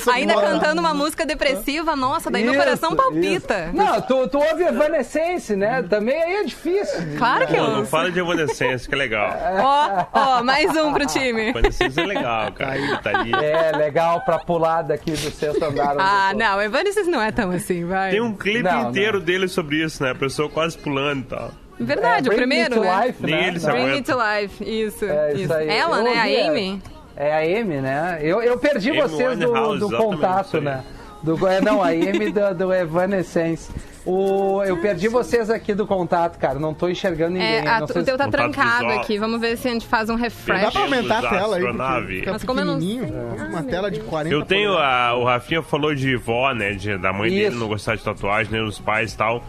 [0.13, 3.67] Ainda mora- cantando uma música depressiva, nossa, daí meu Isso, coração palpita.
[3.67, 3.77] isso.
[3.77, 5.83] Não, tu, tu ouve Evanescence, né?
[5.89, 7.01] Também aí é difícil.
[7.19, 7.91] Claro que Pô, eu não ouço.
[7.91, 9.31] fala de Evanescence, que é legal.
[9.63, 11.51] Ó, ó, mais um pro time.
[11.51, 12.77] Evanescence é legal, cara.
[12.79, 13.33] Ele tá ali.
[13.35, 15.95] É, legal pra pular daqui do sexto andar.
[15.99, 18.11] Ah, não, Evanescence não é tão assim, vai.
[18.11, 20.11] Tem um clipe Não, inteiro dele sobre isso, né?
[20.11, 21.51] A pessoa quase pulando e tal.
[21.81, 23.07] Verdade, É, o Bring Me primeiro, to né?
[23.07, 23.51] Life, né?
[23.53, 23.71] Não.
[23.71, 25.05] Bring Me to Life, isso.
[25.05, 25.53] É, isso isso.
[25.55, 25.69] aí.
[25.69, 26.49] Ela, Eu né, a é.
[26.49, 26.83] Amy.
[27.21, 28.19] É a Amy, né?
[28.23, 30.85] Eu, eu perdi Amy vocês do, Winehouse, do contato, né?
[31.21, 33.73] Do, é, não, a Amy do, do Evanescence.
[34.07, 36.61] O, eu perdi vocês aqui do contato, cara.
[36.61, 37.57] Não tô enxergando ninguém.
[37.57, 39.01] É, a- não sei o teu se- tá Contato trancado visual.
[39.01, 39.19] aqui.
[39.19, 40.71] Vamos ver se a gente faz um Dá refresh.
[40.73, 43.13] pra aumentar a tela aí, fica Mas como eu não pequenininho.
[43.51, 46.73] Uma tela de 40 Eu tenho a, o Rafinha falou de vó, né?
[46.75, 47.59] de- da mãe dele Isso.
[47.59, 49.43] não gostar de tatuagem, nem dos pais e tal.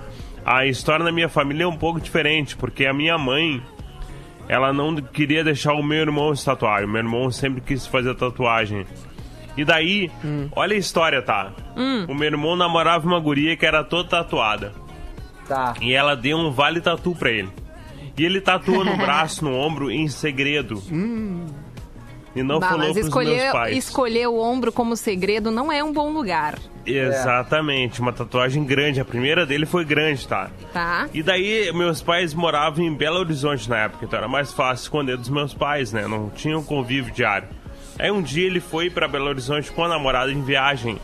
[0.44, 3.62] A história da minha família é um pouco diferente, porque a minha mãe,
[4.50, 6.84] ela não queria deixar o meu irmão se tatuar.
[6.84, 8.86] O meu irmão sempre quis fazer tatuagem.
[9.56, 10.10] E daí,
[10.56, 11.54] olha a história, tá?
[12.10, 14.74] O meu irmão namorava uma guria que era toda tatuada.
[15.48, 15.76] Tá.
[15.82, 17.50] E ela deu um vale tatu pra ele.
[18.18, 20.82] E ele tatuou no braço, no ombro, em segredo.
[22.36, 23.78] E não Bah, falou mas pros escolher, meus pais.
[23.78, 29.00] escolher o ombro como segredo não é um bom lugar, Exatamente, uma tatuagem grande.
[29.00, 30.50] A primeira dele foi grande, tá?
[30.74, 31.08] tá?
[31.14, 35.18] E daí, meus pais moravam em Belo Horizonte na época, então era mais fácil esconder
[35.18, 36.08] dos meus pais, né?
[36.08, 37.48] Não tinha um convívio diário.
[38.00, 40.98] Aí um dia ele foi pra Belo Horizonte com a namorada em viagem.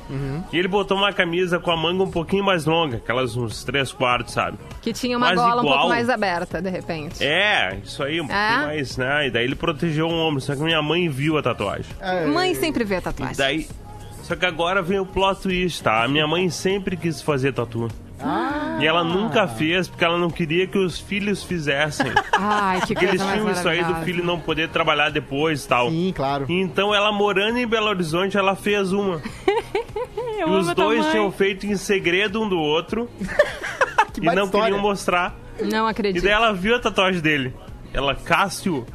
[0.53, 3.91] E ele botou uma camisa com a manga um pouquinho mais longa, aquelas uns três
[3.91, 4.57] quartos, sabe?
[4.81, 7.21] Que tinha uma Mas gola um igual- pouco mais aberta, de repente.
[7.23, 9.27] É, isso aí, um pouquinho mais, né?
[9.27, 11.85] E daí ele protegeu o ombro, só que minha mãe viu a tatuagem.
[11.99, 13.35] É, Mãe sempre vê a E tatuagem.
[13.37, 13.67] daí.
[14.23, 16.03] Só que agora vem o plot twist, tá?
[16.03, 17.87] A minha mãe sempre quis fazer tatu.
[18.19, 18.77] Ah.
[18.81, 22.07] E ela nunca fez porque ela não queria que os filhos fizessem.
[22.33, 25.89] Ai, que Porque eles tinham isso aí do filho não poder trabalhar depois e tal.
[25.89, 26.45] Sim, claro.
[26.49, 29.21] Então ela morando em Belo Horizonte, ela fez uma.
[30.39, 33.09] Eu e os dois tinham feito em segredo um do outro
[34.13, 34.65] Que e não história.
[34.67, 35.33] queriam mostrar.
[35.61, 36.23] Não E acredito.
[36.23, 37.53] daí ela viu a tatuagem dele.
[37.93, 38.85] Ela, Cássio,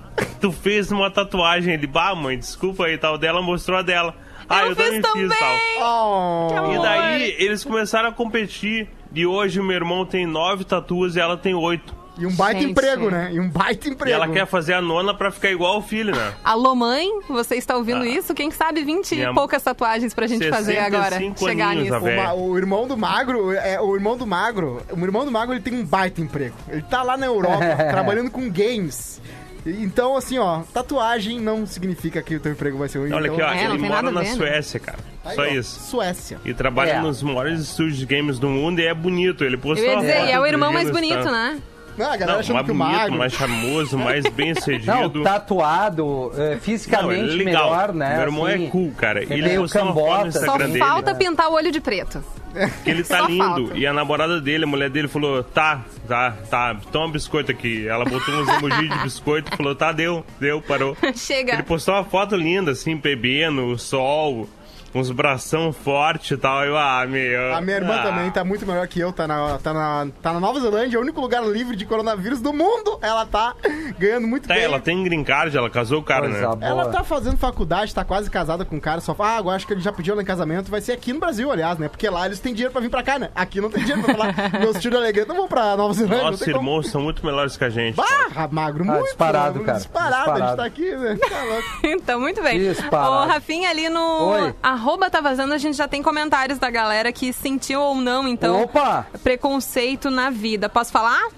[0.40, 1.72] tu fez uma tatuagem.
[1.74, 3.16] Ele, bah, mãe, desculpa aí e tal.
[3.18, 4.14] Daí ela mostrou a dela.
[4.48, 5.56] Ah, eu, eu fiz também fiz tal.
[5.82, 6.72] Oh.
[6.74, 8.88] E daí eles começaram a competir.
[9.14, 11.98] E hoje o meu irmão tem nove tatuas e ela tem oito.
[12.18, 12.72] E um baita Gente.
[12.72, 13.30] emprego, né?
[13.32, 14.14] E um baita E emprego.
[14.14, 16.34] ela quer fazer a nona pra ficar igual o filho, né?
[16.44, 18.34] Alô, mãe, você está ouvindo isso?
[18.34, 19.16] Quem sabe 20 Ah.
[19.16, 21.12] Minha- e poucas tatuagens pra gente fazer agora.
[21.16, 22.34] 65 Chegar aninhos, nisso.
[22.36, 25.72] o irmão do Magro, é, o irmão do Magro, o irmão do Magro ele tem
[25.72, 26.54] um baita emprego.
[26.68, 27.58] Ele tá lá na Europa
[27.90, 29.18] trabalhando com games.
[29.66, 33.12] Então, assim, ó, tatuagem não significa que o teu emprego vai ser ruim.
[33.12, 33.52] Olha então, aqui, ó.
[33.52, 34.24] É, ele mora na?
[34.24, 34.98] Suécia, cara.
[35.24, 35.80] aí, Só ó, isso.
[35.90, 36.38] Suécia.
[36.44, 37.00] E trabalha É.
[37.00, 39.44] nos maiores estúdios de games do mundo e é bonito.
[39.44, 41.58] Ele postou Eu ia uma dizer, e é o irmão mais bonito, né?
[41.96, 43.18] Não, a galera Não, achando mais que o bonito, Magro...
[43.18, 45.22] mais charmoso, mais bem Não, sucedido.
[45.22, 47.70] tatuado, Não, ele fisicamente é legal.
[47.70, 48.12] melhor, né?
[48.16, 48.66] Meu irmão assim.
[48.66, 49.20] é cool, cara.
[49.22, 50.46] é Ele postou uma foto no cambota.
[50.46, 50.78] Só dele.
[50.78, 52.22] falta pintar o olho de preto.
[52.82, 53.44] Que ele tá Só lindo.
[53.44, 53.78] falta.
[53.78, 57.86] E a namorada dele, a mulher dele, falou: tá, tá, tá, toma biscoito aqui.
[57.86, 60.96] Ela botou uns emojis de biscoito e falou: tá, deu, deu, parou.
[61.14, 61.52] Chega.
[61.52, 64.48] Ele postou uma foto linda, assim, bebendo, o sol,
[64.94, 66.64] uns bração forte e tal.
[66.64, 67.54] Eu, ah, meu.
[67.54, 68.02] A minha irmã ah.
[68.02, 70.98] também tá muito melhor que eu, tá na, tá, na, tá na Nova Zelândia, é
[70.98, 72.98] o único lugar livre de coronavírus do mundo.
[73.02, 73.54] Ela tá
[73.98, 74.64] ganhando muito Tá, bem.
[74.64, 76.46] ela tem green card, ela casou o cara, Coisa né?
[76.46, 76.64] boa.
[76.64, 79.66] Ela tá fazendo faculdade, tá quase casada com um cara, só fala, ah, agora acho
[79.66, 81.88] que ele já pediu ela em casamento, vai ser aqui no Brasil, aliás, né?
[81.88, 83.30] Porque lá eles têm dinheiro pra vir pra cá, né?
[83.34, 84.34] Aqui não tem dinheiro pra falar.
[84.60, 86.68] Meus tios alegria não vão pra Nova Zelândia, não Nossos tem como.
[86.68, 87.96] irmãos são muito melhores que a gente.
[87.96, 89.04] Barra, magro, Ah, muito.
[89.04, 89.78] disparado, cara.
[89.78, 90.56] Disparado, a gente Disparado.
[90.56, 91.18] tá aqui, né?
[91.28, 91.68] Tá louco.
[92.00, 92.58] Então, muito bem.
[92.58, 93.10] Disparado.
[93.12, 94.54] Ô, Rafinha, ali no Oi.
[94.80, 98.62] Arroba tá vazando, a gente já tem comentários da galera que sentiu ou não, então,
[98.62, 99.06] Opa!
[99.22, 100.70] preconceito na vida.
[100.70, 101.28] Posso falar?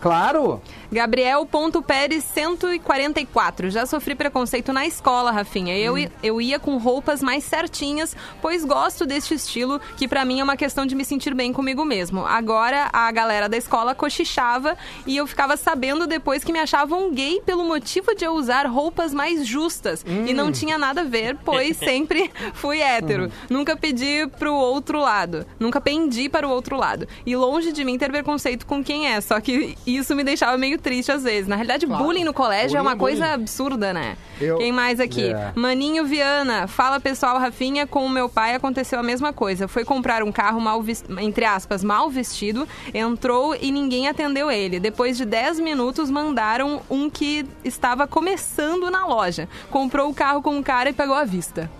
[0.00, 0.62] Claro!
[0.92, 3.70] Gabriel.Pérez 144.
[3.70, 5.76] Já sofri preconceito na escola, Rafinha.
[5.76, 10.40] Eu, i- eu ia com roupas mais certinhas, pois gosto deste estilo, que pra mim
[10.40, 12.24] é uma questão de me sentir bem comigo mesmo.
[12.26, 14.76] Agora, a galera da escola cochichava
[15.06, 19.14] e eu ficava sabendo depois que me achavam gay pelo motivo de eu usar roupas
[19.14, 20.04] mais justas.
[20.06, 23.30] E não tinha nada a ver, pois sempre fui hétero.
[23.48, 25.46] Nunca pedi pro outro lado.
[25.58, 27.08] Nunca pendi para o outro lado.
[27.24, 29.20] E longe de mim ter preconceito com quem é.
[29.20, 31.48] Só que isso me deixava meio triste às vezes.
[31.48, 32.04] Na realidade, Claro.
[32.04, 33.34] bullying no colégio é Bullying uma é coisa bullying.
[33.34, 34.16] absurda, né?
[34.40, 35.32] Eu- Quem mais aqui?
[35.32, 35.52] É.
[35.54, 36.66] Maninho Viana.
[36.66, 39.68] Fala pessoal, Rafinha, com o meu pai aconteceu a mesma coisa.
[39.68, 44.80] Foi comprar um carro mal vestido, entre aspas, mal vestido, entrou e ninguém atendeu ele.
[44.80, 49.48] Depois de 10 minutos, mandaram um que estava começando na loja.
[49.70, 51.70] Comprou o carro com o cara e pegou à vista.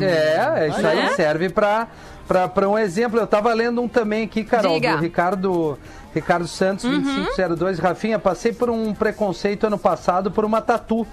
[0.00, 1.08] É, isso aí É?
[1.14, 1.88] serve pra,
[2.26, 3.18] pra, pra um exemplo.
[3.20, 4.96] Eu tava lendo um também aqui, Carol, Diga.
[4.96, 5.78] Do Ricardo,
[6.16, 7.78] Ricardo Santos, 2502.
[7.78, 11.06] Rafinha, passei por um preconceito ano passado por uma tatu.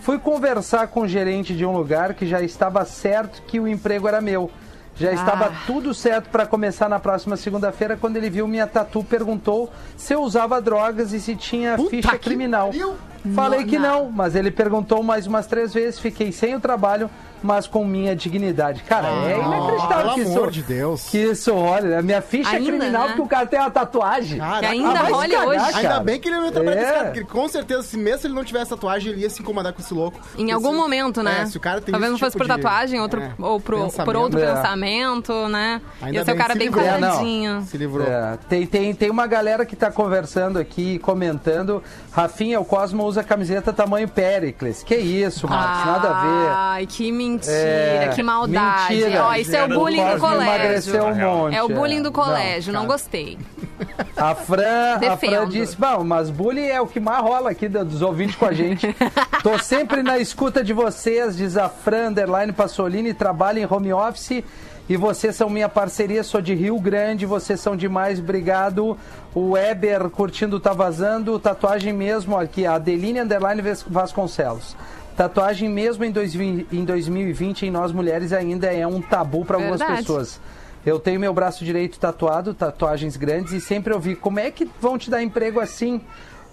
[0.00, 4.08] Fui conversar com o gerente de um lugar que já estava certo que o emprego
[4.08, 4.50] era meu.
[4.96, 5.52] Já estava Ah.
[5.64, 7.96] tudo certo para começar na próxima segunda-feira.
[7.96, 12.18] Quando ele viu minha tatu, perguntou se eu usava drogas e se tinha Puta ficha
[12.18, 12.66] criminal.
[12.70, 12.96] pariu!
[13.34, 14.10] Falei que não.
[14.10, 15.98] mas ele perguntou mais umas três vezes.
[15.98, 17.08] Fiquei sem o trabalho,
[17.42, 18.82] mas com minha dignidade.
[18.82, 20.32] Cara, é Ah, inacreditável pelo que isso.
[20.38, 21.08] amor de Deus.
[21.08, 23.08] Que isso, olha, a minha ficha Ainda, criminal né?
[23.08, 24.38] porque o cara tem uma tatuagem.
[24.38, 25.58] Caraca, Que ainda Ah, rola cagar, hoje.
[25.72, 25.76] cara.
[25.78, 26.94] Ainda bem que ele não ia trabalhar com esse É.
[26.96, 29.72] cara, porque com certeza, se mesmo se ele não tivesse tatuagem, ele ia se incomodar
[29.72, 30.18] com esse louco.
[30.36, 31.42] Em algum se- momento, né?
[31.42, 33.60] É, se o cara tem Talvez não fosse tipo por de- tatuagem, outro, é, ou
[33.60, 34.54] pro- por outro É.
[34.54, 35.80] pensamento, né?
[36.02, 36.94] Ainda Ia ser o bem cara que bem se livrou.
[36.96, 37.08] É, não.
[37.10, 37.62] coladinho.
[37.62, 38.06] Se livrou.
[38.06, 41.82] É, tem, tem, tem uma galera que tá conversando aqui, comentando.
[42.12, 44.82] Rafinha, o Cosmo usa camiseta tamanho Pericles.
[44.82, 46.48] Que isso, Marcos, nada a ver.
[46.50, 48.94] Ai, que mentira, É, que maldade.
[48.94, 49.24] mentira.
[49.24, 51.04] Ó, isso é o bullying do colégio.
[51.04, 51.54] um monte.
[51.56, 52.92] É o bullying do Não, colégio, não, cara.
[52.92, 53.38] gostei.
[54.16, 57.84] A Fran, a Fran disse, bom, mas bullying é o que mais rola aqui do-
[57.84, 58.94] dos ouvintes com a gente.
[59.44, 64.42] Tô sempre na escuta de vocês, diz a Fran, underline Passolini, trabalho em home office
[64.88, 68.98] e vocês são minha parceria, sou de Rio Grande, vocês são demais, obrigado.
[69.38, 74.76] O Weber curtindo Tá Vazando, tatuagem mesmo aqui, a Adeline, underline Vasconcelos.
[75.16, 79.80] Tatuagem mesmo em, 2000 em 2020 em nós mulheres ainda é um tabu para algumas
[79.80, 80.40] pessoas.
[80.84, 84.98] Eu tenho meu braço direito tatuado, tatuagens grandes, e sempre ouvi como é que vão
[84.98, 86.00] te dar emprego assim?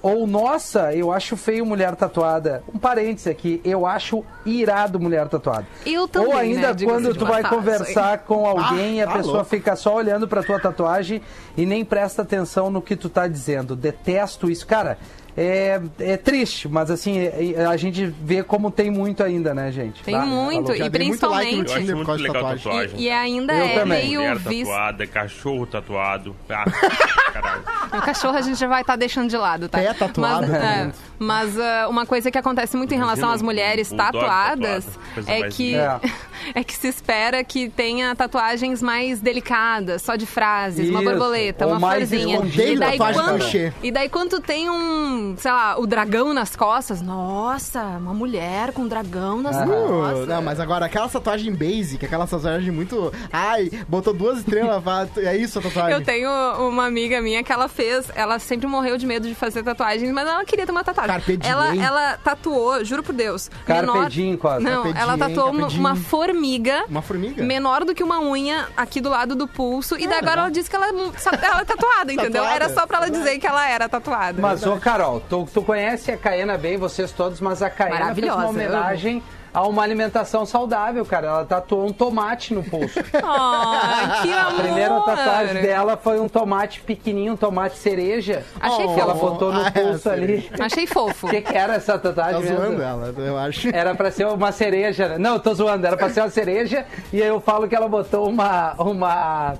[0.06, 2.62] Ou, nossa, eu acho feio mulher tatuada.
[2.72, 5.65] Um parênteses aqui, eu acho irado mulher tatuada.
[5.84, 7.58] Eu também, Ou ainda né, quando de tu vai passagem.
[7.58, 9.50] conversar com alguém e a tá pessoa louco.
[9.50, 11.24] fica só olhando pra tua tatuagem
[11.58, 13.76] e nem presta atenção no que tu tá dizendo.
[13.76, 14.68] Detesto isso.
[14.68, 15.00] Cara,
[15.38, 20.02] é, é triste, mas assim, é- a gente vê como tem muito ainda, né, gente?
[20.04, 20.26] Tem Tá?
[20.26, 20.74] muito.
[20.76, 21.69] Já e dei muito like principalmente.
[21.71, 22.63] Eu acho muito legal tatuagem.
[22.63, 23.00] tatuagem.
[23.00, 24.06] E, e ainda Eu é também.
[24.08, 24.69] meio Mulher visto.
[24.69, 26.36] tatuada, cachorro tatuado.
[26.50, 26.65] Ah,
[27.34, 27.63] caralho.
[27.88, 29.78] O cachorro a gente já vai estar deixando de lado, tá?
[29.80, 30.91] Pé tatuado, Mas, né?
[31.14, 34.86] é, mas, ah, uma coisa que acontece muito em relação às um mulheres bulldog tatuadas
[34.86, 36.01] tatuado, é que, linda.
[36.54, 41.65] é que se espera que tenha tatuagens mais delicadas, só de frases, uma Isso, borboleta,
[41.65, 42.39] ou uma mais florzinha.
[42.45, 47.01] E daí, tatuagem quando, e daí quando tem um, sei lá, o dragão nas costas,
[47.01, 50.28] nossa, uma mulher com um dragão nas Uh, costas.
[50.28, 53.12] não, mas agora, aquela tatuagem basic, aquela tatuagem muito.
[53.32, 54.84] Ai, botou duas estrelas,
[55.17, 55.93] é isso a tatuagem.
[55.93, 56.30] Eu tenho
[56.67, 60.28] uma amiga minha que ela fez, ela sempre morreu de medo de fazer tatuagens, mas
[60.28, 61.05] ela queria ter uma tatuagem.
[61.08, 61.52] Carpe diem.
[61.52, 63.50] ela, ela tatuou, juro por Deus.
[63.65, 64.63] Carpe diem, quase.
[64.63, 66.86] Não, Carpe ela diem, tatuou uma, uma formiga.
[66.88, 67.44] Uma formiga.
[67.44, 69.96] Menor do que uma unha aqui do lado do pulso.
[69.98, 72.44] E daí Ah, agora ela disse que ela, ela é tatuada, entendeu?
[72.44, 72.56] Tatuada.
[72.56, 74.41] Era só pra ela dizer que ela era tatuada.
[74.41, 78.02] Mas, ô Carol, tu, tu conhece a Caena bem, vocês todos, mas a Caena fez
[78.02, 79.24] Maravilhosa, uma eu homenagem
[79.56, 81.28] a uma alimentação saudável, cara.
[81.28, 83.00] Ela tatuou um tomate no pulso.
[83.00, 83.02] Oh,
[84.22, 84.52] que amor!
[84.60, 88.44] A primeira tatuagem dela foi um tomate pequenininho, um tomate cereja.
[88.60, 89.32] Achei que ela fofo.
[89.32, 90.50] botou no Ah, é, pulso ali.
[90.60, 91.28] Achei fofo.
[91.28, 92.58] O que, que era essa Tá tatuagem mesmo?
[92.58, 93.70] zoando ela, eu acho.
[93.74, 95.08] Era pra ser uma cereja.
[95.10, 95.18] né?
[95.18, 95.88] Não, eu tô zoando.
[95.88, 96.86] Era pra ser uma cereja.
[97.13, 98.74] E aí eu falo que ela botou uma.
[98.78, 99.54] uma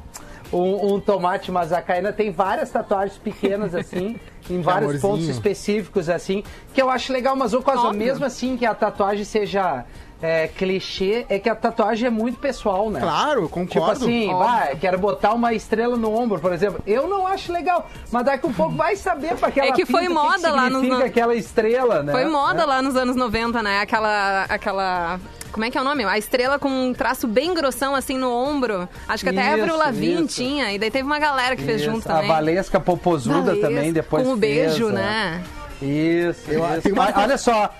[0.52, 5.02] um, um tomate, mas a Caína tem várias tatuagens pequenas assim, em vários amorzinho.
[5.14, 9.24] pontos específicos assim, que eu acho legal, mas o caso, mesmo assim que a tatuagem
[9.26, 9.86] seja
[10.22, 13.00] é, clichê, é que a tatuagem é muito pessoal, né?
[13.02, 13.92] Claro, Tipo concordo.
[13.92, 14.38] assim, Óbvio.
[14.48, 16.82] vai, quero botar uma estrela no ombro, por exemplo.
[16.88, 20.08] Eu não acho legal, mas daqui a pouco vai saber pra aquela É que foi
[20.08, 22.14] pinta o que moda que lá nos aquela estrela, né?
[22.14, 22.66] Foi moda É.
[22.66, 23.82] lá nos anos 90, né?
[23.82, 24.44] Aquela.
[24.48, 25.20] aquela
[25.56, 26.04] como é que é o nome?
[26.04, 28.88] A estrela com um traço bem grossão assim no ombro.
[29.08, 30.36] Acho que até a Avril Isso, Lavigne isso.
[30.36, 30.74] tinha.
[30.74, 32.28] E daí teve uma galera que fez Isso, junto A também.
[32.28, 34.92] Valesca Popozuda Valesca, também depois Com o fez, beijo, é.
[34.92, 35.44] né?
[35.82, 36.90] Isso, Eu- isso.
[36.94, 37.74] uma- Olha- só.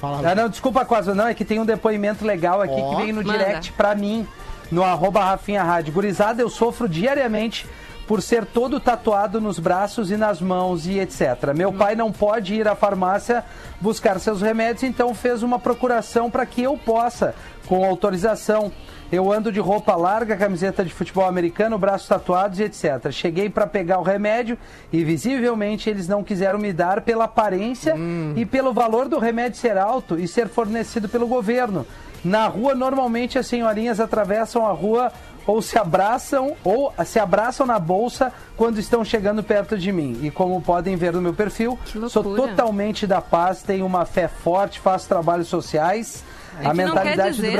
[0.00, 2.90] Fala, Ah, não, desculpa, Quase, não, é que tem um depoimento legal aqui Ó.
[2.90, 3.38] que veio no Manda.
[3.38, 4.26] direct pra mim,
[4.70, 5.92] no arroba Rafinha Rádio.
[5.94, 7.66] Gurizada, eu sofro diariamente
[8.06, 11.52] por ser todo tatuado nos braços e nas mãos e etc.
[11.54, 13.44] Meu pai não pode ir à farmácia
[13.80, 17.34] buscar seus remédios, então fez uma procuração para que eu possa,
[17.66, 18.72] com autorização.
[19.12, 23.10] Eu ando de roupa larga, camiseta de futebol americano, braços tatuados e etc.
[23.10, 24.58] Cheguei para pegar o remédio
[24.92, 27.94] e visivelmente eles não quiseram me dar pela aparência
[28.34, 31.86] e pelo valor do remédio ser alto e ser fornecido pelo governo.
[32.24, 35.12] Na rua, normalmente as senhorinhas atravessam a rua
[35.46, 40.18] ou se abraçam ou se abraçam na bolsa quando estão chegando perto de mim.
[40.22, 41.78] E como podem ver no meu perfil,
[42.08, 46.24] sou totalmente da paz, tenho uma fé forte, faço trabalhos sociais.
[46.58, 47.56] A quer mentalidade dizer, do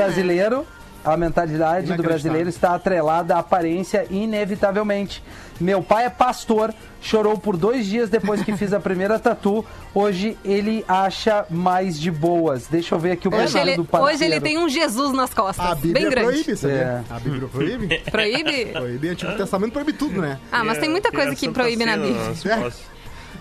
[0.61, 0.65] né?
[1.05, 5.23] A mentalidade do brasileiro está atrelada à aparência inevitavelmente.
[5.59, 9.63] Meu pai é pastor, chorou por dois dias depois que fiz a primeira tatu.
[9.93, 12.67] Hoje ele acha mais de boas.
[12.67, 14.15] Deixa eu ver aqui o Hoje ele, do parceiro.
[14.15, 15.65] hoje ele tem um Jesus nas costas.
[15.65, 16.27] A Bíblia bem grande.
[16.43, 16.75] proíbe, sabia?
[16.77, 17.03] É.
[17.09, 17.99] A Bíblia proíbe?
[18.11, 18.65] Proíbe?
[18.65, 19.07] proíbe.
[19.07, 20.39] O Antigo Testamento proíbe tudo, né?
[20.51, 22.57] Ah, mas tem muita coisa que proíbe na Cena Bíblia.
[22.57, 22.95] costas.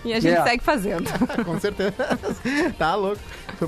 [0.04, 0.50] E a gente Yeah.
[0.50, 1.10] segue fazendo.
[1.46, 1.94] Com certeza.
[2.78, 3.18] tá louco.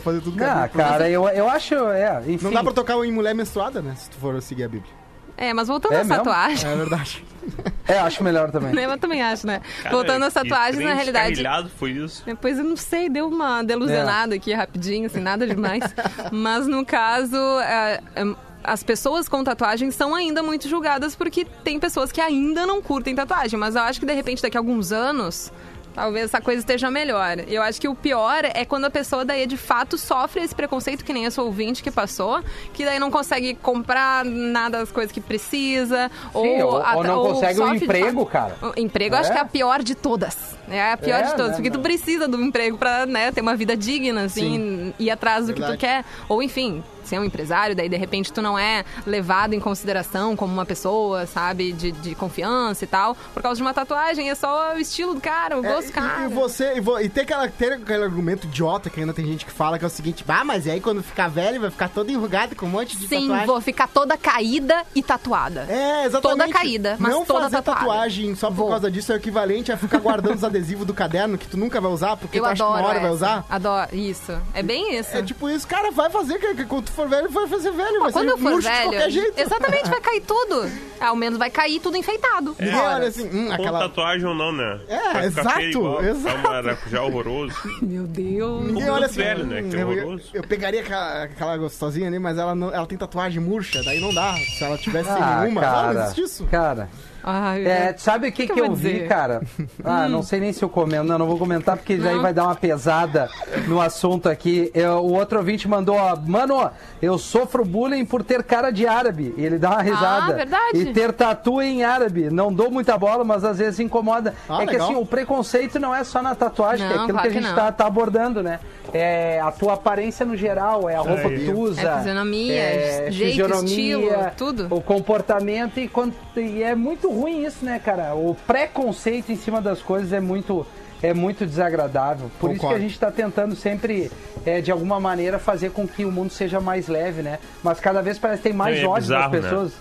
[0.01, 2.45] Foi fazer tudo que Ah, cara, eu, eu acho, é, enfim.
[2.45, 3.95] Não dá pra tocar em mulher menstruada, né?
[3.97, 4.93] Se tu for seguir a Bíblia.
[5.37, 6.25] É, mas voltando É às mesmo?
[6.25, 6.65] tatuagens.
[6.65, 7.25] É verdade.
[7.89, 8.73] É, acho melhor também.
[8.75, 9.61] Né, Eu também acho, né?
[9.81, 11.41] Cara, Voltando às tatuagens, na realidade.
[11.79, 12.25] foi isso.
[12.27, 15.85] Depois eu não sei, deu uma delusionada aqui rapidinho, assim, nada demais.
[16.33, 21.79] Mas no caso, é, é, as pessoas com tatuagem são ainda muito julgadas porque tem
[21.79, 23.57] pessoas que ainda não curtem tatuagem.
[23.57, 25.53] Mas eu acho que de repente daqui a alguns anos.
[25.97, 27.39] Talvez essa coisa esteja melhor.
[27.49, 31.03] Eu acho que o pior é quando a pessoa daí de fato sofre esse preconceito,
[31.05, 32.41] que nem esse ouvinte que passou,
[32.75, 37.23] que daí não consegue comprar nada das coisas que precisa, Sim, ou- a- ou não
[37.23, 38.57] consegue um emprego, fato- cara.
[38.77, 39.33] O emprego eu acho É.
[39.33, 40.55] que é a pior de todas.
[40.69, 43.41] É a pior É, de todas, né, porque tu precisa do emprego pra né, ter
[43.41, 45.79] uma vida digna, assim, ir atrás do que tu Verdade.
[45.79, 46.05] quer.
[46.29, 50.53] Ou enfim, ser um empresário, daí de repente tu não é levado em consideração como
[50.53, 54.75] uma pessoa, sabe, de, de confiança e tal, por causa de uma tatuagem, é só
[54.75, 56.25] o estilo do cara, o É, gosto do cara.
[56.25, 59.45] e, você, e, vo- e tem, aquela, tem aquele argumento idiota que ainda tem gente
[59.45, 62.11] que fala que é o seguinte: ah, mas aí quando ficar velho vai ficar todo
[62.11, 63.47] enrugado com um monte de Sim, tatuagem.
[63.47, 65.67] vou ficar toda caída e tatuada.
[65.69, 66.41] É, exatamente.
[66.41, 67.81] Toda caída, mas Não toda fazer tatuada.
[67.81, 68.69] tatuagem só por Vou.
[68.71, 71.81] causa disso é o equivalente a ficar guardando os adesivos do caderno que tu nunca
[71.81, 73.13] vai usar, porque Eu tu acha que uma hora vai essa.
[73.13, 73.45] usar.
[73.49, 74.33] Adoro, isso.
[74.55, 75.17] É bem isso.
[75.17, 78.01] É tipo isso, cara, vai fazer, que, que quando tu for velho, vai fazer velho,
[78.01, 79.41] vai Quando eu for velho, qualquer jeito.
[79.41, 80.69] exatamente, vai cair tudo.
[80.99, 82.57] Ao menos vai cair tudo enfeitado.
[82.59, 82.95] Ninguém Bora.
[82.97, 83.81] olha assim, hum, aquela...
[83.81, 84.81] tatuagem ou não, né?
[84.89, 86.35] É, Vai exato, igual, exato.
[86.43, 87.55] Tá um maracujá horroroso.
[87.83, 88.65] Meu Deus.
[88.67, 90.31] Ninguém olha assim, velho, né, que é eu, eu, horroroso.
[90.33, 94.13] eu pegaria aquela, aquela gostosinha ali, mas ela, não, ela tem tatuagem murcha, daí não
[94.15, 94.35] dá.
[94.57, 96.45] Se ela tivesse Ah, nenhuma, não, não cara, existe isso.
[96.47, 96.89] cara.
[97.29, 99.43] Ai, É, sabe o que, que que, eu eu, vi, cara?
[99.85, 101.03] Ah, não sei nem se eu comento.
[101.05, 103.29] Não, não vou comentar porque já vai dar uma pesada
[103.67, 104.71] no assunto aqui.
[104.73, 106.71] Eu- o outro ouvinte mandou, ó, mano,
[107.03, 109.35] eu sofro bullying por ter cara de árabe.
[109.37, 110.33] E ele dá uma risada.
[110.33, 110.79] Ah, verdade.
[110.79, 112.31] E ter tatu em árabe.
[112.31, 114.33] Não dou muita bola, mas às vezes incomoda.
[114.49, 114.89] Ah, é que legal.
[114.91, 117.41] assim, o preconceito não é só na tatuagem, que é Não, aquilo claro que a
[117.41, 117.57] gente não.
[117.57, 118.61] tá, tá abordando, né?
[118.95, 121.81] É a tua aparência no geral, é a roupa que tu usa.
[121.83, 124.69] É fisionomia, jeito, estilo, tudo.
[124.71, 128.15] O comportamento e, quando- e é muito ruim isso, né, cara?
[128.15, 130.67] O preconceito em cima das coisas é muito
[131.03, 132.31] é muito desagradável.
[132.41, 132.77] Por isso que Concordo.
[132.77, 134.11] a gente está tentando sempre,
[134.47, 137.39] é, de alguma maneira, fazer com que o mundo seja mais leve, né?
[137.63, 139.49] Mas cada vez parece que tem mais É, é ódio bizarro, das né?
[139.51, 139.73] pessoas.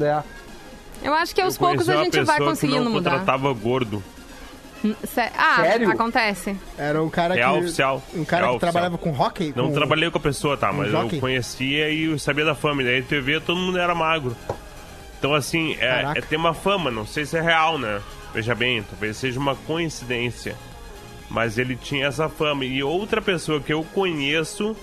[0.00, 0.22] É.
[1.02, 3.10] Eu acho que aos Eu poucos a gente vai conseguindo que não mudar.
[3.12, 4.02] contratava gordo.
[5.04, 5.90] Sé- Ah, Sério?
[5.90, 6.54] acontece.
[6.76, 7.60] Era um cara Real que.
[7.64, 8.02] oficial.
[8.14, 9.52] Um cara Real que trabalhava com hockey.
[9.56, 9.74] Não com...
[9.74, 10.72] trabalhei com a pessoa, tá?
[10.72, 11.16] Mas jockey?
[11.16, 12.82] eu conhecia e eu sabia da fama.
[12.82, 14.36] E daí tu vê, todo mundo era magro.
[15.18, 18.00] Então, assim, é, é ter uma fama, não sei se é real, né?
[18.32, 20.54] Veja bem, talvez seja uma coincidência.
[21.28, 22.64] Mas ele tinha essa fama.
[22.64, 24.76] E outra pessoa que eu conheço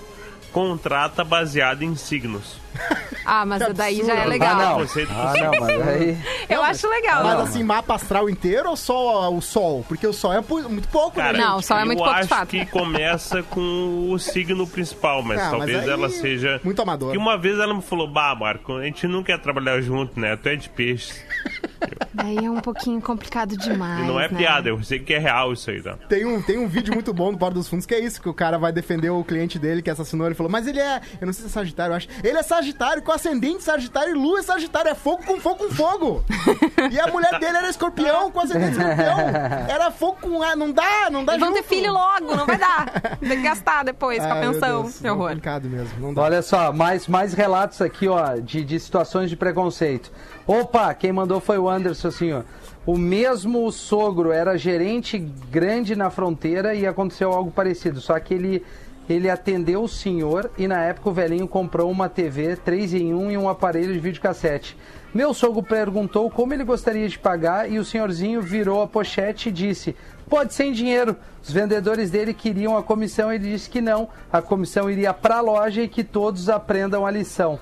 [0.52, 2.58] contrata baseado em signos.
[3.26, 4.14] Ah, mas Que daí absurdo.
[4.16, 4.56] já é Ah, legal.
[4.56, 4.78] não.
[4.80, 6.18] Conceito Ah, não, mas aí...
[6.48, 7.24] Eu acho legal.
[7.24, 7.42] Mas Não.
[7.42, 9.84] assim, mapa astral inteiro ou só o sol?
[9.88, 11.44] Porque o sol é muito pouco, Cara, né?
[11.44, 12.48] Não, só é muito eu pouco de acho fato.
[12.48, 16.60] que começa com o signo principal, mas Ah, mas talvez aí ela seja.
[16.62, 17.10] muito amador.
[17.12, 20.36] Que uma vez ela me falou: Bah, Marco, a gente não quer trabalhar junto, né?
[20.36, 21.12] Tu é de peixe.
[22.14, 24.02] Daí é um pouquinho complicado demais.
[24.04, 24.38] E não é né?
[24.38, 25.94] piada, eu sei que é real isso aí, tá?
[26.08, 28.28] Tem um, tem um vídeo muito bom do Porta dos Fundos que é isso, que
[28.28, 30.26] o cara vai defender o cliente dele que assassinou.
[30.26, 32.08] Ele falou, mas ele é, eu não sei se é Sagitário, eu acho.
[32.24, 34.90] Ele é Sagitário com ascendente Sagitário e Lua é Sagitário.
[34.90, 36.24] É fogo com fogo com fogo.
[36.90, 39.18] e a mulher dele era escorpião com ascendente escorpião.
[39.68, 40.56] Era fogo com ar.
[40.56, 41.68] Não dá, não dá E vão ter junto.
[41.68, 42.86] filho logo, não vai dar.
[43.20, 44.82] Tem que gastar depois com a pensão.
[44.82, 45.28] Deus, Que horror.
[45.28, 46.22] complicado mesmo, não dá.
[46.22, 50.10] Olha só, mais, mais relatos aqui, ó, de, de situações de preconceito.
[50.46, 52.42] Opa, quem mandou foi o Anderson, assim, ó.
[52.84, 58.64] O mesmo sogro era gerente grande na fronteira e aconteceu algo parecido, só que ele,
[59.08, 63.30] ele atendeu o senhor e na época o velhinho comprou uma TV 3 em 1
[63.30, 64.76] e um aparelho de videocassete.
[65.14, 69.52] Meu sogro perguntou como ele gostaria de pagar e o senhorzinho virou a pochete e
[69.52, 69.96] disse:
[70.28, 71.16] Pode ser em dinheiro.
[71.42, 74.08] Os vendedores dele queriam a comissão, ele disse que não.
[74.32, 77.58] A comissão iria para a loja e que todos aprendam a lição.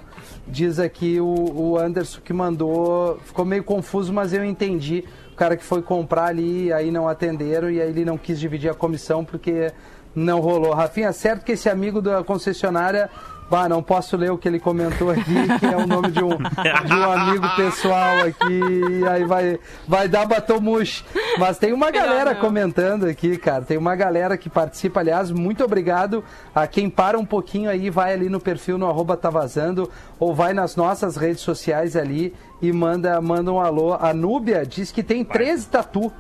[0.49, 3.19] Diz aqui o, o Anderson que mandou.
[3.25, 5.05] Ficou meio confuso, mas eu entendi.
[5.33, 8.71] O cara que foi comprar ali, aí não atenderam e aí ele não quis dividir
[8.71, 9.73] a comissão porque
[10.15, 10.73] não rolou.
[10.73, 13.11] Rafinha, certo que esse amigo da concessionária.
[13.51, 15.23] Bah, não posso ler o que ele comentou aqui,
[15.61, 18.61] que é o nome de um, de um amigo pessoal aqui,
[19.01, 21.05] e aí vai, vai dar batomush.
[21.39, 22.41] Mas tem uma galera não.
[22.41, 23.63] comentando aqui, cara.
[23.63, 25.01] Tem uma galera que participa.
[25.01, 26.25] Aliás, muito obrigado
[26.55, 30.35] a quem para um pouquinho aí, vai ali no perfil no arroba tá vazando, ou
[30.35, 33.93] vai nas nossas redes sociais ali e manda, manda um alô.
[33.93, 36.11] A Núbia diz que tem 13 tatu.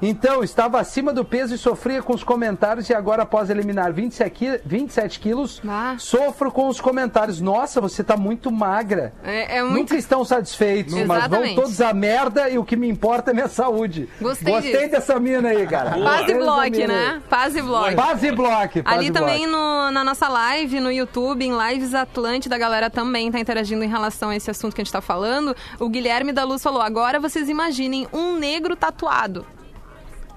[0.00, 4.30] Então, estava acima do peso e sofria com os comentários e agora após eliminar 27,
[4.30, 5.94] qui- 27 quilos, Ah.
[5.98, 7.40] sofro com os comentários.
[7.40, 9.14] Nossa, você tá muito magra.
[9.24, 9.76] É, é muito.
[9.78, 11.54] Nunca estão satisfeitos, mas vão Exatamente.
[11.54, 14.08] todos a merda e o que me importa é minha saúde.
[14.20, 14.90] Gostei Gostei disso.
[14.90, 15.90] dessa mina aí, cara.
[15.98, 17.22] Paz e block, né?
[17.28, 17.94] Paz e block.
[17.94, 18.82] Paz e block.
[18.84, 23.38] Ali também no- na nossa live, no YouTube, em Lives Atlântida, a galera também tá
[23.40, 25.56] interagindo em relação a esse assunto que a gente tá falando.
[25.80, 29.46] O Guilherme da Luz falou: agora vocês imaginem um negro tatuado.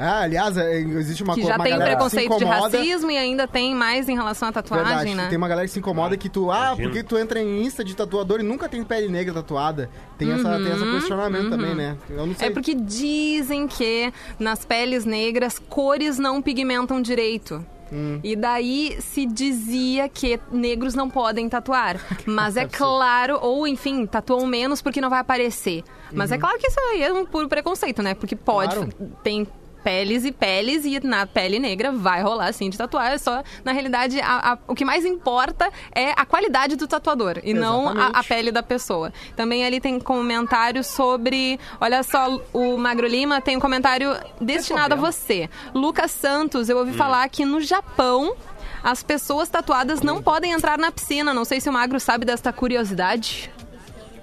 [0.01, 3.75] Ah, aliás, é, existe uma que já uma tem preconceito de racismo e ainda tem
[3.75, 5.27] mais em relação à tatuagem, Verdade, né?
[5.27, 7.93] tem uma galera que se incomoda que tu, ah, porque tu entra em Insta de
[7.93, 9.89] tatuador e nunca tem pele negra tatuada.
[10.17, 11.97] Tem, essa, tem esse questionamento também, né?
[12.09, 12.47] Eu não sei.
[12.47, 17.65] Uhum, É porque dizem que nas peles negras cores não pigmentam direito.
[17.91, 18.19] Hum.
[18.23, 21.99] E daí se dizia que negros não podem tatuar.
[22.25, 25.83] Mas é claro, ou enfim, tatuam menos porque não vai aparecer.
[26.13, 28.13] Mas é claro que isso aí é um puro preconceito, né?
[28.13, 28.89] Porque pode, Uhum.
[28.89, 29.11] Claro.
[29.23, 29.47] tem
[29.83, 33.11] peles e peles e na pele negra vai rolar sim de tatuar.
[33.11, 37.39] É só, na realidade, a- a- o que mais importa é a qualidade do tatuador
[37.43, 38.15] e não a, Exatamente.
[38.17, 39.13] a pele da pessoa.
[39.35, 41.59] Também ali tem comentário sobre.
[41.79, 45.49] Olha só, o Magro Lima tem um comentário destinado a você.
[45.73, 46.79] Lucas Santos, eu Hum.
[46.81, 48.35] ouvi falar que no Japão.
[48.81, 51.33] As pessoas tatuadas não podem entrar na piscina.
[51.33, 53.51] Não sei se o Magro sabe desta curiosidade.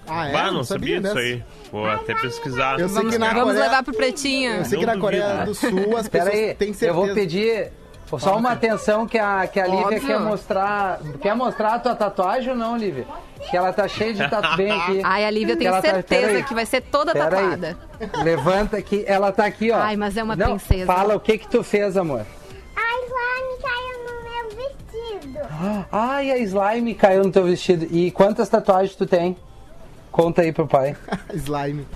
[0.09, 0.33] Ah, é?
[0.33, 1.27] Bah, não sabia disso dessa.
[1.27, 1.43] aí.
[1.73, 2.79] Vou até pesquisar.
[2.79, 4.53] Eu sei Vamos, que na vamos Coreia- levar pro Pretinho.
[4.53, 6.93] Eu sei que Não na Coreia do Sul as pessoas Pera aí, têm eu certeza.
[6.93, 7.73] vou pedir
[8.19, 10.01] só uma atenção que a, que a Lívia Óbvio.
[10.07, 11.01] quer mostrar.
[11.21, 13.05] Quer mostrar a tua tatuagem ou não, Lívia?
[13.51, 15.01] Que ela tá cheia de tatu bem aqui.
[15.05, 16.43] Ai, a Lívia, eu tenho tá- certeza aí.
[16.45, 17.43] que vai ser toda Pera aí.
[17.43, 17.77] tatuada.
[18.23, 19.79] Levanta aqui, ela tá aqui, ó.
[19.79, 20.87] Ai, mas é uma Não, princesa.
[20.87, 22.21] Fala o que que tu fez, amor.
[22.77, 25.39] A slime caiu no meu vestido.
[25.91, 27.87] Ai, a slime caiu no teu vestido.
[27.91, 29.37] E quantas tatuagens tu tem?
[30.17, 30.97] Conta aí pro pai.
[31.35, 31.87] Slime.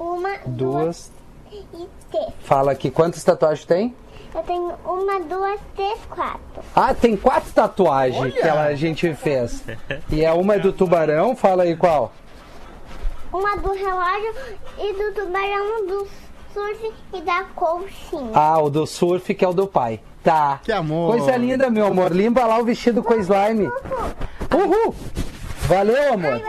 [0.00, 1.12] uma, Duas.
[1.52, 1.62] e
[2.10, 2.26] três.
[2.40, 3.94] Fala aqui, quantas tatuagens tem?
[4.34, 6.62] Eu tenho uma, duas, três, quatro.
[6.74, 9.62] Ah, tem quatro tatuagens que ela, a gente fez.
[10.10, 12.12] E é uma é do tubarão, fala aí qual?
[13.32, 14.34] Uma do relógio
[14.76, 16.08] e do tubarão do
[16.52, 18.32] surf e da colchinha.
[18.34, 20.00] Ah, o do surf, que é o do pai.
[20.24, 20.58] Tá.
[20.64, 21.16] Que amor.
[21.16, 22.10] Coisa linda, meu amor.
[22.10, 23.70] Limpa lá o vestido com slime.
[24.52, 24.94] Uhul!
[25.68, 26.42] Valeu, amor.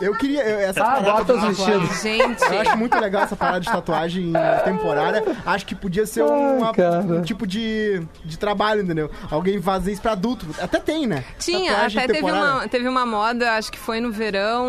[0.00, 0.42] Eu queria.
[0.44, 2.02] eu- essa Ah, parada bota os tatuagem- vestidos.
[2.02, 4.32] Gente, Eu acho muito legal essa parada de tatuagem
[4.64, 5.22] temporária.
[5.44, 7.00] Acho que podia ser uma- cara.
[7.00, 9.10] um tipo de, de trabalho, entendeu?
[9.30, 10.46] Alguém fazer isso pra adulto.
[10.60, 11.24] Até tem, né?
[11.38, 12.54] Tinha, Tatuagem até teve temporária.
[12.54, 14.68] uma, teve uma moda, acho que foi no verão,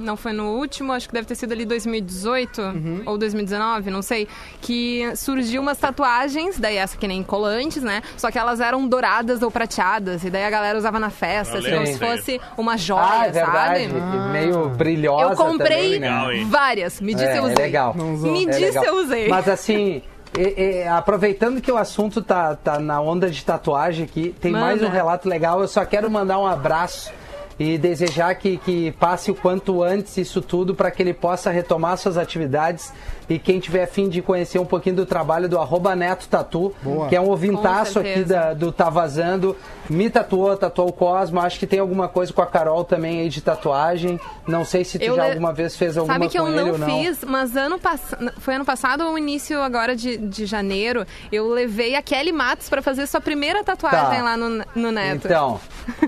[0.00, 3.02] não foi no último, acho que deve ter sido ali 2018 Uhum.
[3.06, 4.28] ou 2019, não sei,
[4.60, 8.02] que surgiu umas tatuagens, daí essa que nem colantes, né?
[8.16, 11.70] Só que elas eram douradas ou prateadas, e daí a galera usava na festa, assim,
[11.72, 12.16] como se aí.
[12.16, 13.84] fosse uma joia, Ah, é verdade.
[13.88, 13.98] sabe?
[13.98, 16.22] E Meio brilhosa Eu comprei também, né?
[16.26, 17.54] Legal, várias, me disse É, eu é usei.
[17.56, 17.94] legal.
[17.96, 18.32] Não usou.
[18.32, 18.84] Me É disse legal.
[18.84, 19.28] eu usei.
[19.28, 20.02] Mas assim,
[20.36, 24.64] e- e, aproveitando que o assunto tá, tá na onda de tatuagem aqui, tem Manda.
[24.66, 25.60] mais um relato legal.
[25.60, 27.12] Eu só quero mandar um abraço
[27.56, 31.96] e desejar que, que passe o quanto antes isso tudo para que ele possa retomar
[31.96, 32.92] suas atividades.
[33.28, 37.08] E quem tiver fim de conhecer um pouquinho do trabalho do arroba Neto Tatu, Boa.
[37.08, 39.56] que é um ouvintaço Com aqui da, do Tá Vazando,
[39.88, 41.40] me tatuou, tatuou o Cosmo.
[41.40, 44.20] Acho que tem alguma coisa com a Carol também aí de tatuagem.
[44.46, 46.76] Não sei se tu Eu já le- alguma vez fez alguma Sabe que eu não
[46.78, 46.86] não.
[46.86, 51.94] fiz, mas ano passado, foi ano passado ou início agora de, de janeiro, eu levei
[51.94, 54.22] a Kelly Matos pra fazer sua primeira tatuagem Tá.
[54.22, 55.26] lá no, no Neto.
[55.26, 55.60] Então,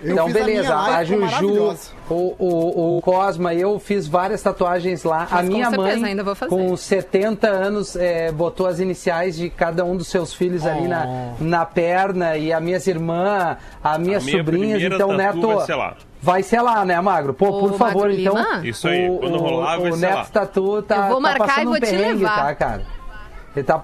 [0.03, 0.75] Eu então a beleza.
[0.77, 1.77] A, ficou Juju.
[2.09, 5.27] O, o, o Cosma, eu fiz várias tatuagens lá.
[5.31, 6.51] a Mas com minha certeza, mãe, ainda vou fazer.
[6.51, 11.35] com 70 anos, é, botou as iniciais de cada um dos seus filhos ali na,
[11.41, 12.37] na perna.
[12.37, 14.83] E as minhas irmãs, as minhas A minha sobrinhas.
[14.83, 15.47] Então, Neto.
[15.47, 15.97] vai ser lá.
[16.23, 17.35] Vai ser lá, né, Magro?
[17.35, 18.35] Pô, Ô, por favor, Magro então.
[18.35, 18.67] Lima?
[18.67, 20.25] Isso aí, o, quando rolar, o, vai o ser Neto lá.
[20.25, 22.47] Tatu tá, Eu vou tá marcar e passando vou um te perrengue, levar.
[22.47, 22.83] tá, cara?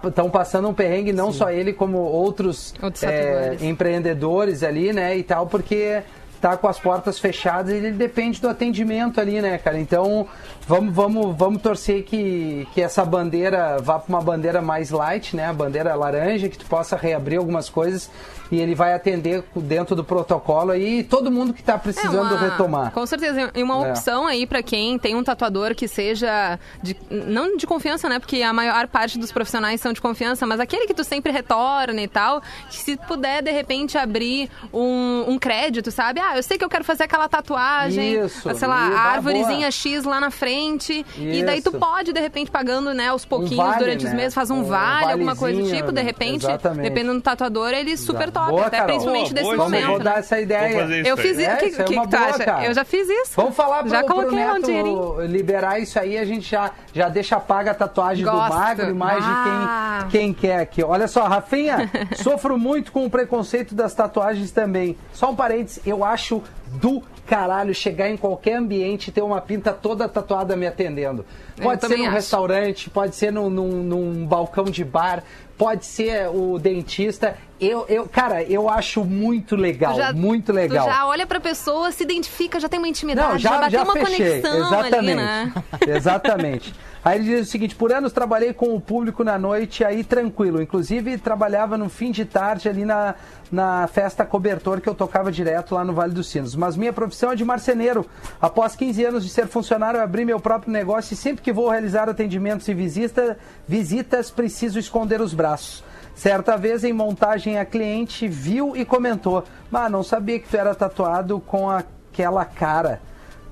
[0.06, 5.22] Estão passando um perrengue, não só ele, como outros, Outros é, empreendedores ali, né, e
[5.22, 6.02] tal, porque
[6.42, 9.78] tá com as portas fechadas ele depende do atendimento ali, né, cara?
[9.78, 10.26] Então,
[10.66, 15.46] vamos, vamos, vamos torcer que, que essa bandeira vá para uma bandeira mais light, né,
[15.46, 18.10] a bandeira laranja, que tu possa reabrir algumas coisas
[18.52, 22.36] e ele vai atender dentro do protocolo aí e todo mundo que tá precisando É
[22.36, 22.92] uma- retomar.
[22.92, 23.50] Com certeza.
[23.54, 23.90] E uma É.
[23.90, 26.58] opção aí pra quem tem um tatuador que seja.
[26.82, 28.18] De, não de confiança, né?
[28.18, 32.00] Porque a maior parte dos profissionais são de confiança, mas aquele que tu sempre retorna
[32.02, 36.20] e tal, que se puder, de repente, abrir um, um crédito, sabe?
[36.20, 38.54] Ah, eu sei que eu quero fazer aquela tatuagem, Isso.
[38.54, 39.70] sei lá, E- a ah, árvorezinha.
[39.70, 41.06] X lá na frente.
[41.16, 41.78] E daí tu Isso.
[41.78, 44.16] pode, de repente, pagando, né, aos pouquinhos vale, durante os né?
[44.16, 46.82] meses, faz um, Um vale, alguma coisa do tipo, de repente, exatamente.
[46.82, 48.50] dependendo do tatuador, ele super top.
[48.50, 48.86] Boa, até Carol.
[48.92, 49.86] principalmente boa, Vamos, momento.
[49.86, 50.04] vou né?
[50.04, 50.60] dar essa ideia.
[50.68, 51.50] Vamos fazer isso Eu fiz isso.
[51.50, 52.44] É, O que, isso é que que tu acha?
[52.44, 52.64] cara.
[52.66, 53.32] Eu já fiz isso.
[53.36, 55.20] Vamos falar Já pro, pro coloquei um Neto dinheirinho.
[55.26, 58.36] liberar isso aí, a gente já, já deixa paga a tatuagem Gosto.
[58.48, 60.04] do Magro e mais Ah.
[60.04, 60.82] de quem, quem quer aqui.
[60.82, 64.96] Olha só, Rafinha, sofro muito com o preconceito das tatuagens também.
[65.12, 69.72] Só um parênteses, eu acho do caralho chegar em qualquer ambiente e ter uma pinta
[69.72, 71.24] toda tatuada me atendendo.
[71.56, 72.12] Eu Pode ser num acho.
[72.12, 75.22] restaurante, pode ser num, num- num balcão de bar,
[75.56, 77.36] pode ser o dentista.
[77.64, 80.84] Eu, eu, cara, eu acho muito legal, já- muito legal.
[80.84, 83.70] Tu já olha pra pessoa, se identifica, já tem uma intimidade, Não, já, já, bateu
[83.78, 84.40] já uma fechei.
[84.42, 84.94] conexão Exatamente.
[84.96, 85.52] ali, né?
[85.86, 86.74] Exatamente.
[87.04, 90.60] Aí ele diz o seguinte: por anos trabalhei com o público na noite, aí tranquilo.
[90.60, 93.14] Inclusive, trabalhava no fim de tarde ali na,
[93.50, 96.54] na festa cobertor que eu tocava direto lá no Vale dos Sinos.
[96.56, 98.06] Mas minha profissão é de marceneiro.
[98.40, 101.68] Após 15 anos de ser funcionário, eu abri meu próprio negócio e sempre que vou
[101.68, 103.36] realizar atendimentos e visita,
[103.66, 105.82] visitas, preciso esconder os braços.
[106.22, 110.72] Certa vez, em montagem, a cliente viu e comentou: Mas não sabia que tu era
[110.72, 113.00] tatuado com aquela cara.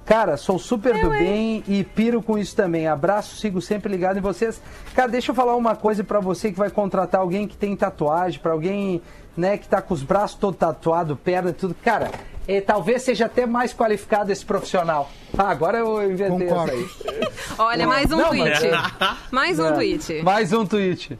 [0.07, 2.87] Cara, sou super do bem e piro com isso também.
[2.87, 4.63] Abraço, sigo sempre ligado em vocês.
[4.95, 8.39] Cara, deixa eu falar uma coisa pra você que vai contratar alguém que tem tatuagem,
[8.39, 9.03] pra alguém,
[9.37, 11.75] né, que tá com os braços todo tatuado, perna e tudo.
[11.85, 12.09] Cara,
[12.47, 15.11] eh, talvez seja até mais qualificado esse profissional.
[15.37, 16.73] Ah, agora eu inventei Concordo.
[16.73, 17.29] essa aí.
[17.59, 18.69] Olha, mais um Não, tweet.
[18.69, 20.23] mas- Mais um É, tweet.
[20.25, 21.19] Mais um tweet.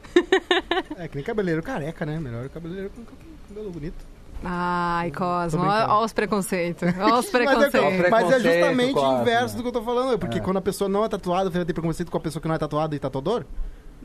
[0.97, 2.19] É que nem cabeleireiro careca, né?
[2.19, 3.03] Melhor o cabeleireiro com
[3.49, 4.05] cabelo bonito.
[4.43, 6.81] Ai, Cosmo, olha os preconceitos.
[6.99, 8.09] Olha os Mas é, preconceitos.
[8.09, 10.17] mas é justamente o inverso do que eu tô falando.
[10.17, 12.47] Porque quando a pessoa não é tatuada, você vai ter preconceito com a pessoa que
[12.47, 13.45] não é tatuada e tatuador?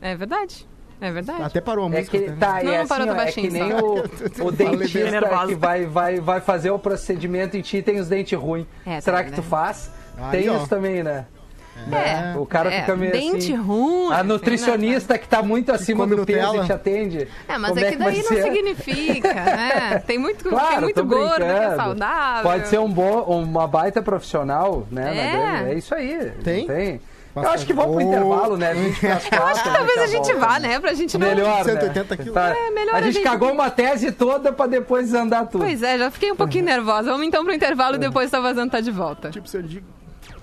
[0.01, 0.67] É verdade.
[1.01, 1.41] É verdade.
[1.43, 2.17] Até parou a É música.
[2.17, 2.35] que, até.
[2.35, 4.43] tá, Não, é, não parou, assim, tá ó, é que baixinho nem só.
[4.43, 8.07] o, o dentista que vai, vai, vai fazer o procedimento em ti e tem os
[8.07, 8.65] dentes ruins.
[8.85, 9.47] É, Será também, que tu né?
[9.49, 9.91] faz?
[10.17, 10.57] Aí, tem ó.
[10.57, 11.25] isso também, né?
[11.91, 13.55] É, O cara é, fica meio dente assim.
[13.55, 14.13] ruim.
[14.13, 16.63] A nutricionista que tá muito acima do peso Nutella.
[16.63, 17.27] e te atende.
[17.47, 18.43] É, mas como é que vai daí não ser?
[18.43, 20.03] significa, né?
[20.07, 21.75] Tem muito, tem Claro, muito tô gordo que é brincando.
[21.77, 22.43] saudável.
[22.51, 25.65] Pode ser um bom, uma baita profissional, né?
[25.67, 25.71] É.
[25.71, 26.31] é isso aí.
[26.43, 26.67] Tem?
[26.67, 27.01] Tem.
[27.35, 28.73] Eu acho que vamos pro intervalo, né?
[28.73, 30.39] 20 pras quatro, Talvez a gente volta.
[30.47, 30.79] vá, né?
[30.79, 31.27] Pra gente não...
[31.27, 32.17] Melhor, 180 né?
[32.17, 32.33] quilos.
[32.33, 32.49] Tá.
[32.49, 35.63] É, melhor a a gente gente- cagou uma tese toda pra depois andar tudo.
[35.63, 37.11] Pois é, já fiquei um pouquinho nervosa.
[37.11, 39.29] Vamos então pro intervalo e depois tá vazando, tá de volta.
[39.29, 39.85] Tipo, se eu digo.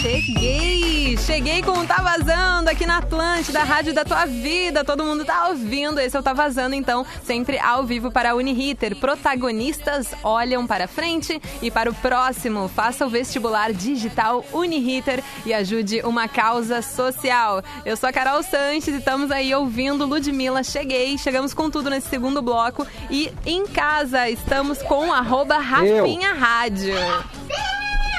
[0.00, 1.14] Cheguei!
[1.18, 4.82] Cheguei com o Tá Vazando aqui na Atlântida, Rádio da Tua Vida.
[4.82, 6.00] Todo mundo tá ouvindo.
[6.00, 8.96] Esse é o Tá Vazando, então, sempre ao vivo para a Uniriter.
[8.96, 12.66] Protagonistas olham para frente e para o próximo.
[12.68, 17.62] Faça o vestibular digital Uniriter e ajude uma causa social.
[17.84, 20.62] Eu sou a Carol Sanches e estamos aí ouvindo Ludmilla.
[20.64, 22.86] Cheguei, chegamos com tudo nesse segundo bloco.
[23.10, 26.94] E em casa estamos com arroba Rafinha Rádio.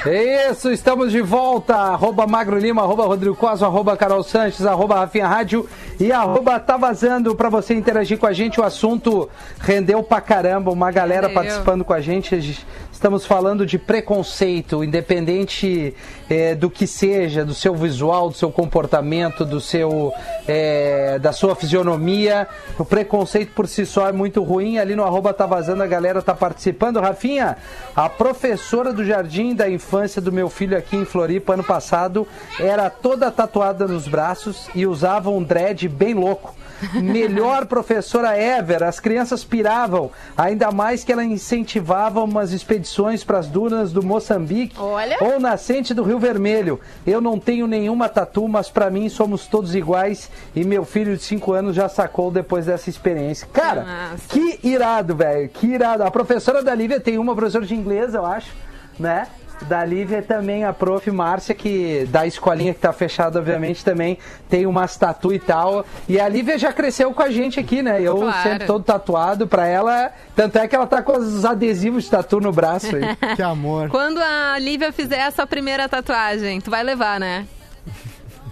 [0.04, 1.76] Isso, estamos de volta.
[1.76, 5.68] Arroba Magro Lima, arroba Rodrigo Cosmo, arroba Carol Sanches, arroba Rafinha Rádio
[6.00, 8.60] e arroba Tá Vazando pra você interagir com a gente.
[8.60, 9.28] O assunto
[9.60, 12.64] rendeu pra caramba, uma galera participando com a gente.
[13.02, 15.92] Estamos falando de preconceito, independente
[16.30, 20.14] eh, do que seja, do seu visual, do seu comportamento, do seu,
[20.46, 22.46] eh, da sua fisionomia.
[22.78, 24.78] O preconceito por si só é muito ruim.
[24.78, 27.00] Ali no arroba tá vazando, a galera tá participando.
[27.00, 27.56] Rafinha,
[27.96, 32.24] a professora do jardim da infância do meu filho aqui em Floripa ano passado
[32.60, 36.54] era toda tatuada nos braços e usava um dread bem louco.
[36.94, 43.46] Melhor professora ever, as crianças piravam, ainda mais que ela incentivava umas expedições para as
[43.46, 45.18] dunas do Moçambique Olha.
[45.20, 46.80] ou nascente do Rio Vermelho.
[47.06, 51.22] Eu não tenho nenhuma tatu, mas para mim somos todos iguais e meu filho de
[51.22, 53.46] 5 anos já sacou depois dessa experiência.
[53.52, 54.28] Cara, Nossa.
[54.28, 56.02] que irado, velho, que irado.
[56.04, 58.50] A professora da Lívia tem uma professora de inglês, eu acho,
[58.98, 59.26] né?
[59.68, 61.10] Da Lívia também a prof.
[61.10, 65.84] Márcia, que da escolinha que tá fechada, obviamente, também tem umas tatu e tal.
[66.08, 68.00] E a Lívia já cresceu com a gente aqui, né?
[68.02, 68.42] Eu Claro.
[68.42, 70.10] sempre todo tatuado pra ela.
[70.36, 73.02] Tanto é que ela tá com os adesivos de tatu no braço aí.
[73.36, 73.88] Que amor.
[73.88, 77.46] Quando a Lívia fizer a sua primeira tatuagem, tu vai levar, né?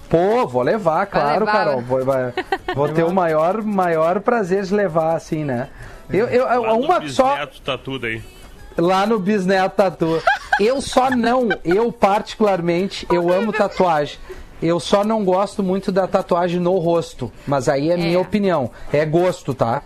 [0.09, 1.77] Pô, vou levar, claro, levar, Carol.
[1.77, 1.85] né?
[1.87, 2.33] Vou, vai-
[2.75, 5.69] vou ter o maior, maior prazer de levar, assim, né?
[6.13, 7.37] Eu, eu, eu- uma só.
[7.65, 8.21] tá tudo aí.
[8.77, 10.23] Lá no Bisneto Tatu.
[10.59, 14.19] Eu só não, eu particularmente, eu amo tatuagem.
[14.63, 17.33] Eu só não gosto muito da tatuagem no rosto.
[17.47, 18.71] Mas aí é, minha opinião.
[18.93, 19.83] É gosto, tá?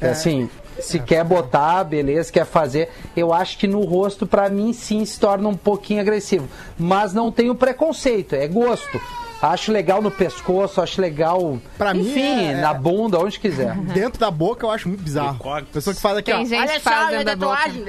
[0.00, 2.90] É assim, se quer botar, beleza, quer fazer.
[3.16, 6.48] Eu acho que no rosto, pra mim, sim, se torna um pouquinho agressivo.
[6.78, 9.00] Mas não tenho preconceito, é gosto.
[9.42, 11.58] Acho legal no pescoço, acho legal.
[11.76, 13.74] Pra mim, enfim, é- na bunda, onde quiser.
[13.92, 15.38] Dentro da boca eu acho muito bizarro.
[15.72, 16.44] Pessoa que faz aqui, Tem ó.
[16.44, 17.56] gente Olha que só, minha dentro da boca.
[17.58, 17.84] tatuagem.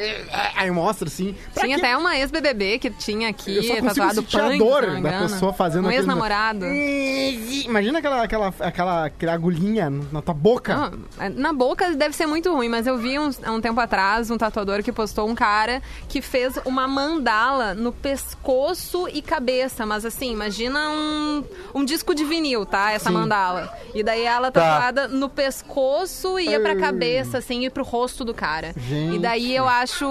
[0.56, 1.36] Aí mostra assim.
[1.54, 1.86] Tinha quê?
[1.86, 5.54] até uma ex-BBB que tinha aqui, Eu só tatuado sentir a punk, dor da pessoa
[5.54, 6.66] fazendo Um aquele- ex-namorado.
[6.66, 10.76] Imagina aquela, aquela, aquela, aquela agulhinha na tua boca.
[10.76, 14.38] Não, na boca deve ser muito ruim, mas eu vi há um tempo atrás um
[14.38, 19.86] tatuador que postou um cara que fez uma mandala no pescoço e cabeça.
[19.86, 21.43] Mas assim, imagina um,
[21.74, 22.92] um disco de vinil, tá?
[22.92, 23.72] Essa mandala.
[23.94, 24.62] E daí ela Tá.
[24.62, 28.74] tatuada no pescoço ia pra cabeça, assim, e pro rosto do cara.
[28.78, 29.16] Gente.
[29.16, 30.06] E daí eu acho.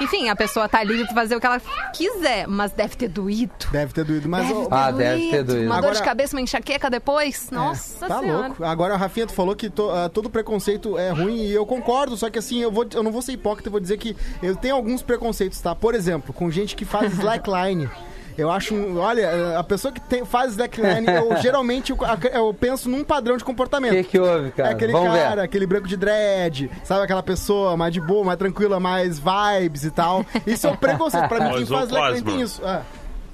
[0.00, 1.60] Enfim, a pessoa tá livre pra fazer o que ela
[1.94, 3.52] quiser, mas deve ter doído.
[3.70, 4.46] Deve ter doído, mas...
[4.48, 5.66] Deve ter Ah, deve ter doído.
[5.66, 7.50] Uma dor de Agora- cabeça, uma enxaqueca depois.
[7.50, 8.46] Nossa tá senhora.
[8.48, 8.64] louco.
[8.64, 12.28] Agora, Rafinha, tu falou que to- ah, todo preconceito é ruim e eu concordo, só
[12.30, 14.74] que assim, eu, vou, eu não vou ser hipócrita, eu vou dizer que eu tenho
[14.74, 15.74] alguns preconceitos, tá?
[15.74, 17.88] Por exemplo, com gente que faz slackline.
[18.36, 21.98] Eu acho, um- olha, a pessoa que tem- faz slackline, eu geralmente eu,
[22.32, 23.92] eu penso num padrão de O comportamento.
[23.92, 24.70] que, que houve, É cara?
[24.70, 25.42] aquele Vamos cara, ver.
[25.42, 27.02] aquele branco de dread, sabe?
[27.04, 30.24] Aquela pessoa mais de boa, mais tranquila, mais vibes e tal.
[30.46, 31.28] Isso é o preconceito.
[31.28, 32.60] Pra mim, quem faz slackline tem isso.
[32.64, 32.82] Ah,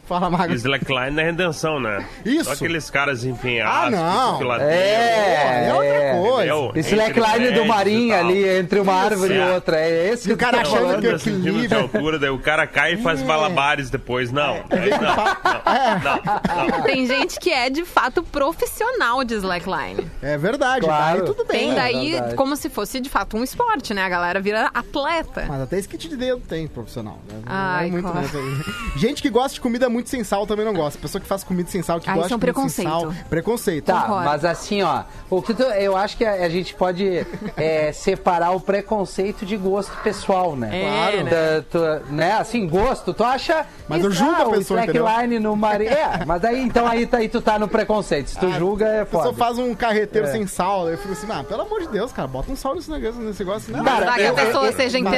[0.06, 0.52] fala, Mago.
[0.54, 2.06] Slackline é redenção, né?
[2.24, 2.44] Isso.
[2.44, 3.98] Só aqueles caras empenhados.
[3.98, 4.60] Ah, não.
[4.60, 6.20] É, é outra é.
[6.20, 6.54] coisa.
[6.54, 6.72] entendeu?
[6.76, 9.54] Slackline do Marinho e ali, entre uma árvore e é.
[9.54, 9.80] outra.
[9.80, 10.94] É esse E que o cara tá achando falando.
[11.00, 11.80] que 30 centímetros de equilíbrio.
[11.82, 14.30] altura, daí o cara cai e faz malabares depois.
[14.30, 16.82] Não, não, não, não, não.
[16.82, 20.10] Tem gente que é de fato profissional de slackline.
[20.20, 21.18] É verdade, Claro.
[21.18, 21.60] daí tudo bem.
[21.60, 22.34] Tem É daí verdade.
[22.34, 24.02] como se fosse de fato um esporte, né?
[24.04, 25.44] A galera vira atleta.
[25.48, 27.18] Mas até skate de dedo tem profissional.
[27.28, 27.40] Né?
[27.46, 28.26] Ai, é muito, claro.
[28.26, 28.64] né?
[28.96, 30.98] Gente que gosta de comida muito sem sal também não gosta.
[30.98, 32.84] Pessoa que faz comida sem sal, que Ah, gosta isso é um de comida sem
[32.84, 33.14] preconceito.
[33.16, 33.28] sal.
[33.28, 33.84] Preconceito.
[33.86, 34.24] Tá, Concordo.
[34.24, 37.26] mas assim, ó, o que tu- eu acho que a, a gente pode
[37.56, 40.70] é, separar o preconceito de gosto pessoal, né?
[40.72, 41.24] É, Claro.
[41.24, 41.30] né?
[41.30, 41.62] Da-
[42.02, 42.32] tu- né?
[42.32, 43.66] Assim, gosto, tu acha.
[43.88, 45.80] Mas eu julgo a ah, o pessoa, slackline no mar...
[45.80, 48.28] É, mas aí, então aí, tá- aí tu tá no preconceito.
[48.28, 49.36] Se tu Ah, julga, é A pessoa foda.
[49.36, 50.30] faz um carreteiro É.
[50.32, 52.90] sem sal, eu fico assim, ah, pelo amor de Deus, cara, bota um sal nesse
[52.90, 53.76] negócio, nesse negócio.
[53.76, 55.12] Não, Cara, Vai que a pessoa eu- seja mal.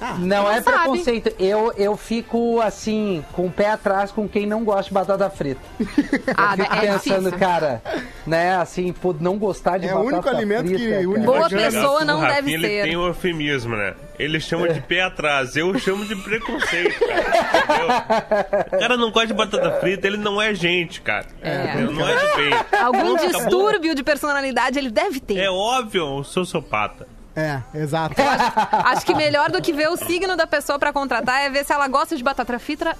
[0.00, 0.76] Ah, Não é sabe.
[0.78, 1.32] preconceito.
[1.38, 5.60] Eu, eu fico assim, com o pé atrás com quem não gosta de batata frita.
[6.36, 7.38] Ah, Fico é pensando, difícil.
[7.38, 7.82] cara,
[8.26, 11.48] né, assim, por não gostar de É o batata único alimento frita, que une Boa
[11.48, 12.82] pessoa não o Rafinha, deve ele ser.
[12.84, 13.94] tem um eufemismo, né?
[14.18, 17.24] Ele chama de pé atrás, eu chamo de preconceito, cara.
[17.64, 18.66] Entendeu?
[18.66, 21.26] O cara não gosta de batata frita, ele não é gente, cara.
[21.40, 21.76] É.
[21.80, 22.80] Não é de bem.
[22.82, 25.38] Algum distúrbio de personalidade ele deve ter.
[25.38, 27.06] É óbvio, um sociopata.
[27.38, 28.14] É, exato.
[28.84, 31.72] Acho que melhor do que ver o signo da pessoa pra contratar é ver se
[31.72, 32.96] ela gosta de batata frita,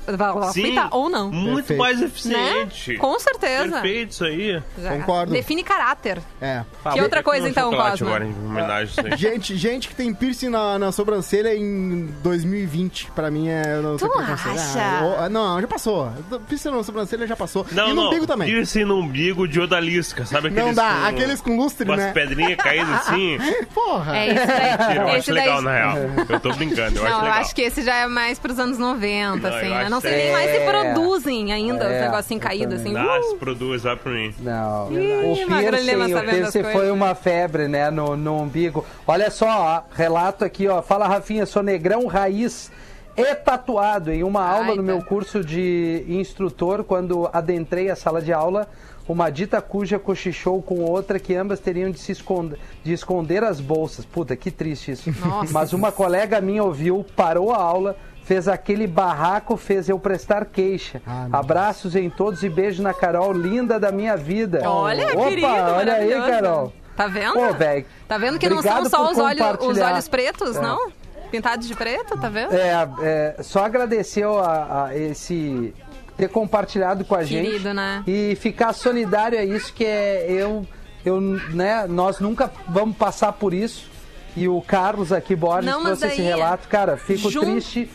[0.53, 1.31] frita ou não.
[1.31, 1.79] Muito Perfeito.
[1.81, 2.07] mais Né?
[2.07, 2.97] eficiente.
[2.97, 3.81] Com certeza.
[3.81, 4.63] Perfeito isso aí.
[4.79, 5.33] Já Concordo.
[5.33, 6.19] Define caráter.
[6.41, 6.63] É.
[6.93, 8.07] Que outra coisa, então, Cosma?
[8.07, 9.17] agora em.
[9.17, 13.81] Gente, gente que tem piercing na, na sobrancelha em 2020, pra mim é.
[13.81, 14.49] Não Tu acha?
[14.81, 16.11] Ah, eu- não, já passou.
[16.49, 17.67] Piercing na sobrancelha já passou.
[17.73, 18.07] Não, e no não.
[18.09, 18.49] umbigo também.
[18.49, 20.95] Piercing no umbigo de odalisca, sabe aqueles Não dá.
[21.01, 22.13] com, Aqueles com lustre, com as né?
[22.13, 23.39] pedrinhas caídas assim?
[23.75, 24.17] Porra.
[24.17, 24.71] É isso daí.
[24.79, 25.97] Mentira, eu acho daí- legal, na real.
[26.29, 27.41] Eu tô brincando, eu Não, acho eu legal.
[27.41, 29.81] acho que esse já é mais pros anos 90, Não, assim, eu né?
[29.83, 30.67] acho Não sei nem mais se é.
[30.71, 32.97] produzem ainda os É, negocinhos eu caídos, assim.
[32.97, 34.35] Ah, se produz, vai pra mim.
[34.41, 38.85] Não, Ih, o piercing, o piercing foi uma febre, né, no, no umbigo.
[39.07, 40.83] Olha só, ó, relato aqui, ó.
[40.83, 42.71] Fala, Rafinha, sou negrão raiz
[43.17, 44.13] e tatuado.
[44.13, 44.83] Em uma aula Ai, no tá.
[44.83, 48.69] meu curso de instrutor, quando adentrei a sala de aula,
[49.09, 53.59] uma dita cuja cochichou com outra que ambas teriam de se esconder, de esconder as
[53.61, 54.05] bolsas.
[54.05, 55.11] Puta, que triste isso.
[55.27, 55.53] Nossa.
[55.53, 61.01] Mas uma colega minha ouviu, parou a aula, fez aquele barraco, fez eu prestar queixa.
[61.07, 64.61] Ah, Abraços em todos e beijo na Carol, linda da minha vida.
[64.69, 66.11] Olha, Opa, querido, olha aí.
[66.11, 66.73] Carol.
[66.95, 67.33] Tá vendo?
[67.35, 67.87] Pô, velho.
[68.07, 70.61] Tá vendo que não são só os olhos, os olhos pretos, É.
[70.61, 70.91] não?
[71.31, 72.55] Pintados de preto, tá vendo?
[72.55, 75.75] É, é, só agradecer a, a esse
[76.19, 78.03] ter compartilhado com a Querido, gente né?
[78.07, 80.67] e ficar solidário a isso que é eu
[81.07, 83.89] eu né nós nunca vamos passar por isso
[84.37, 87.89] e o Carlos aqui Borges Não, trouxe esse relato cara fico jun- triste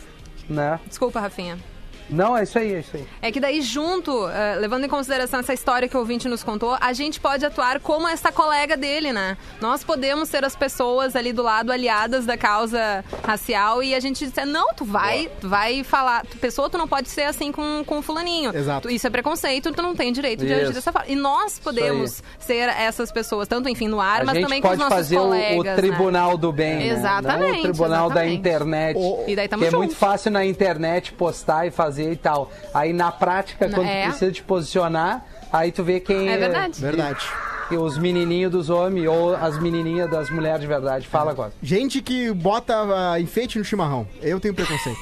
[0.48, 1.56] né Desculpa, Rafinha.
[2.10, 5.40] Não é isso aí é isso aí É que daí, junto, eh, levando em consideração
[5.40, 9.12] essa história que o ouvinte nos contou, a gente pode atuar como essa colega dele,
[9.12, 9.36] né?
[9.60, 14.26] Nós podemos ser as pessoas ali do lado aliadas da causa racial e a gente
[14.26, 17.82] dizer, não, tu vai, tu vai falar, tu, pessoa, tu não pode ser assim com,
[17.86, 18.54] com fulaninho.
[18.54, 18.88] Exato.
[18.88, 20.62] Tu- isso é preconceito, tu não tem direito de Isso.
[20.62, 21.08] agir dessa forma.
[21.08, 24.72] E nós podemos ser essas pessoas, tanto, enfim, no ar, a mas também com os
[24.72, 25.58] pode nossos fazer o- colegas.
[25.58, 25.74] o, né?
[25.74, 26.88] tribunal do bem né?
[26.88, 28.38] Exatamente, Não o tribunal da exatamente.
[28.38, 32.16] internet O- E daí tamo que é muito fácil na internet postar e fazer e
[32.16, 34.02] tal aí na prática quando É.
[34.04, 36.80] tu precisa te posicionar aí tu vê quem É verdade.
[36.80, 37.26] Verdade.
[37.70, 41.06] E os menininhos dos homens ou as menininhas das mulheres de verdade.
[41.08, 41.50] Fala agora.
[41.62, 42.74] Gente que bota
[43.12, 44.06] ah, enfeite no chimarrão.
[44.20, 44.98] Eu tenho preconceito.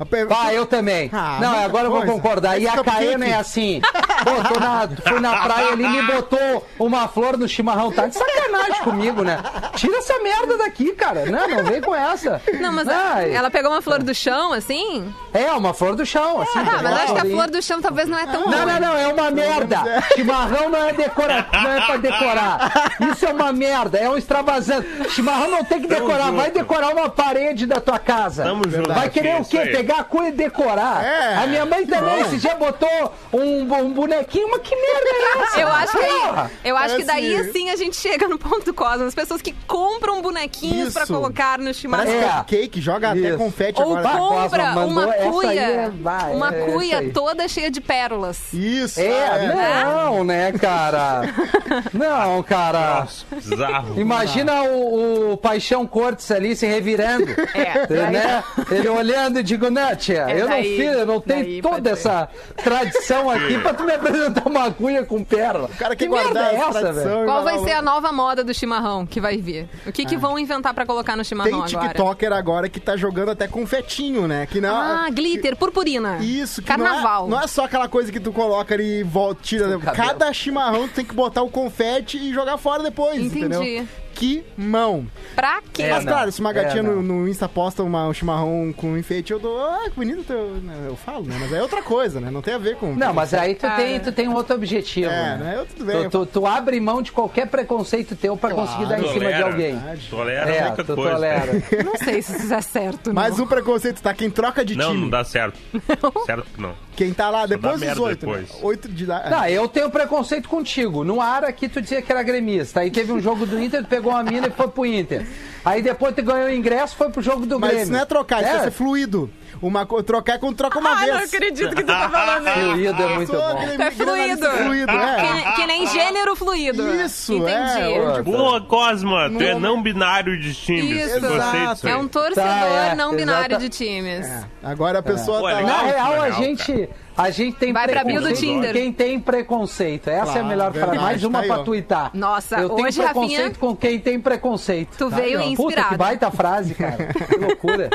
[0.00, 0.04] A
[0.44, 1.08] Ah, eu também.
[1.12, 2.12] Ah, não, agora eu vou coisa.
[2.12, 2.58] concordar.
[2.58, 2.98] E Esse a cupcake.
[3.06, 3.80] Caena é assim.
[4.22, 7.90] Pô, tô na, fui na praia ali e me botou uma flor no chimarrão.
[7.92, 9.38] Tá de sacanagem comigo, né?
[9.74, 11.26] Tira essa merda daqui, cara.
[11.26, 12.40] Não, não vem com essa.
[12.60, 15.12] Não, mas Ai, ela pegou uma flor do chão, assim?
[15.32, 16.58] É, uma flor do chão, assim.
[16.58, 18.72] Ah, mas acho que a flor do chão talvez não é tão Não, ruim.
[18.72, 19.78] não, não, é uma merda.
[20.14, 21.46] Chimarrão não é, decora...
[21.52, 22.96] não é pra decorar.
[23.10, 24.88] Isso é uma merda, é um extravasante.
[25.10, 28.44] Chimarrão não tem que decorar, vai decorar uma parede da tua casa.
[28.44, 29.58] Tamo junto, Vai querer o quê?
[29.60, 31.04] Pegar a cor e decorar.
[31.04, 35.42] É, a minha mãe também, esse dia botou um, um bonequinho, mas que merda é
[35.44, 35.60] essa?
[35.60, 39.08] Eu acho que, aí- eu acho que daí assim a gente chega no ponto cosmos.
[39.08, 41.12] As pessoas que compram bonequinhos pra Isso.
[41.12, 42.04] colocar no chimarrão.
[42.06, 42.28] Parece É.
[42.38, 43.38] cupcake, joga até Isso.
[43.38, 44.16] confete Ou agora.
[44.18, 48.52] compra Cosma mandou uma cuia, aí, é- vai, uma é cuia toda cheia de pérolas.
[48.52, 49.00] Isso.
[49.00, 51.22] É, não, né, cara?
[51.92, 53.00] Não, cara.
[53.00, 54.00] Nossa, bizarro.
[54.00, 57.30] Imagina o, o Paixão Cortes ali se revirando.
[57.54, 58.44] É, né?
[58.70, 61.90] Ele olhando e digo, né, tia, É eu não daí- fiz, eu não tenho toda
[61.90, 65.68] essa tradição aqui pra tu me apresentar uma agulha com pérola.
[65.72, 67.24] O cara que quer guardar merda é essa, velho?
[67.24, 69.68] Qual vai ser a nova moda do chimarrão que vai vir?
[69.86, 71.88] O que, que vão inventar pra colocar no chimarrão Tem agora?
[71.88, 74.46] TikToker agora que tá jogando até confetinho, né?
[74.46, 76.18] Que não, Ah, glitter, purpurina.
[76.20, 77.28] Isso, que Carnaval.
[77.28, 79.78] Não é, não é só aquela coisa que tu coloca ali e volta, tira.
[79.78, 80.08] cabelo.
[80.08, 83.38] Cada chimarrão tu tem que botar o confete e jogar fora depois, Entendi.
[83.38, 83.86] entendeu?
[84.14, 85.06] Que mão.
[85.34, 85.82] Pra quê?
[85.82, 86.12] É, Mas não.
[86.12, 87.02] claro, se uma gatinha É, não.
[87.02, 89.60] no, no Insta posta uma, um chimarrão com enfeite, eu dou.
[89.60, 90.54] Ah, que bonito teu.
[90.62, 91.36] né, Eu falo, né?
[91.40, 92.30] Mas é outra coisa, né?
[92.30, 92.94] Não tem a ver com.
[92.94, 95.10] Não, mas aí tu tem, tu tem um outro objetivo.
[95.10, 95.36] É, né?
[95.38, 95.54] né?
[95.58, 96.04] Eu tudo bem.
[96.08, 98.68] Tu, tu, tu abre mão de qualquer preconceito teu pra Claro.
[98.68, 99.46] conseguir dar em cima de Tolera.
[99.46, 99.80] alguém.
[100.10, 101.10] Tolera É, tu coisa.
[101.12, 101.52] tolera.
[101.84, 103.08] Não sei se isso é certo.
[103.08, 103.14] não.
[103.14, 104.14] Mais um preconceito, tá?
[104.14, 105.00] Quem troca de Não, time.
[105.02, 105.58] não dá certo.
[106.24, 106.74] Certo que não.
[106.96, 108.26] Quem tá lá depois dos oito.
[108.26, 108.44] né?
[108.62, 109.28] Oito de lá.
[109.28, 111.02] Não, eu tenho preconceito contigo.
[111.04, 112.80] No ar aqui tu dizia que era gremista.
[112.80, 115.26] Aí teve um jogo do Inter, tu pegou uma mina e foi pro Inter.
[115.64, 117.82] Aí depois tu ganhou o ingresso, foi pro jogo do Mas Grêmio.
[117.84, 118.60] isso não é trocar, isso é, É.
[118.64, 119.30] ser fluido.
[119.66, 121.16] Uma, co- trocar é quando troca uma Ai, vez.
[121.16, 122.60] não acredito que tu tá falando isso.
[122.60, 123.48] Fluido é muito Sou bom.
[123.58, 124.50] aquele É fluido.
[124.50, 125.14] fluido, é.
[125.16, 126.94] Que, nem- que nem gênero fluido.
[127.02, 127.92] Isso, Entendi.
[128.18, 128.22] é.
[128.22, 129.30] Boa, Cosma!
[129.30, 131.06] Tu é Não- binário de times.
[131.06, 131.20] Isso.
[131.20, 131.92] Gostei disso aí.
[131.92, 134.26] É um torcedor Tá, é, não binário exata- de times.
[134.62, 135.76] Agora a pessoa Pô, é tá legal.
[135.76, 135.88] Na lá.
[135.88, 138.72] real, a legal, gente, A gente tem Vai pra bio do preconceito com Tinder.
[138.72, 140.08] quem tem preconceito.
[140.08, 140.98] Essa é a Claro, melhor frase.
[140.98, 142.10] Mais uma tá aí, pra tuitar.
[142.14, 144.96] Nossa, Eu tenho hoje, preconceito Rafinha, com quem tem preconceito.
[144.98, 145.88] tu veio Puta, inspirado.
[145.90, 147.08] que baita frase, cara.
[147.24, 147.90] Que loucura.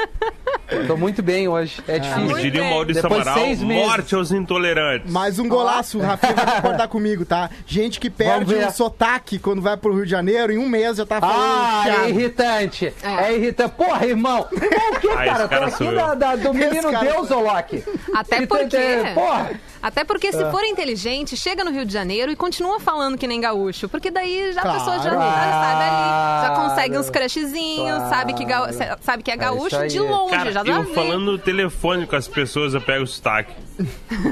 [0.87, 1.81] Tô muito bem hoje.
[1.87, 2.23] É difícil.
[2.25, 2.69] muito Diria o.
[2.69, 3.87] Maurício Depois de Amaral, seis meses.
[3.87, 5.11] morte aos intolerantes.
[5.11, 7.49] Mais um golaço, o Rafinha vai concordar comigo, tá?
[7.65, 11.05] Gente que perde o sotaque quando vai pro Rio de Janeiro, em um mês já
[11.05, 11.37] tá falando.
[11.39, 12.93] Ah, é irritante.
[13.01, 13.35] É, É.
[13.35, 13.73] irritante.
[13.75, 14.47] Porra, irmão.
[14.89, 15.43] O que, Ah, cara?
[15.43, 15.95] Tô cara aqui eu.
[15.95, 17.83] da, da- do menino cara Deus, ô Loki.
[18.13, 18.77] Até Que tu- porque-
[19.11, 19.51] é, Porra.
[19.81, 23.39] Até porque se for inteligente, chega no Rio de Janeiro e continua falando que nem
[23.39, 23.87] gaúcho.
[23.87, 25.51] Porque daí já a pessoa já, já Claro.
[25.51, 26.69] sabe ali, já Claro.
[26.69, 28.09] consegue uns crushzinhos, Claro.
[28.09, 28.69] sabe, que ga-
[29.01, 29.87] sabe que é gaúcho isso aí.
[29.89, 30.93] de longe, Cara, já dá eu vê.
[30.93, 33.53] falando no telefone com as pessoas, eu pego o sotaque.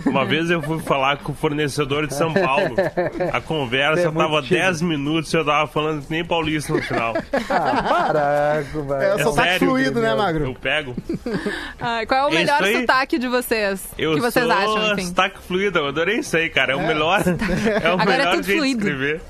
[0.06, 2.76] Uma vez eu fui falar com o fornecedor de São Paulo.
[3.32, 4.66] A conversa É tava tímido.
[4.66, 7.14] 10 minutos e eu tava falando que nem paulista no final.
[7.50, 9.16] Ah, para, É, velho.
[9.16, 10.56] o sotaque sério, fluido, né, Eu Magro?
[10.62, 10.95] pego.
[11.80, 12.80] Ai, qual é o É melhor aí.
[12.82, 13.88] sotaque de vocês?
[13.98, 15.06] Eu que vocês sou acham, enfim?
[15.08, 16.74] sotaque fluido, eu adorei isso aí, cara.
[16.74, 18.82] É o melhor, é o Agora é melhor tudo jeito fluido.
[18.82, 19.22] de escrever.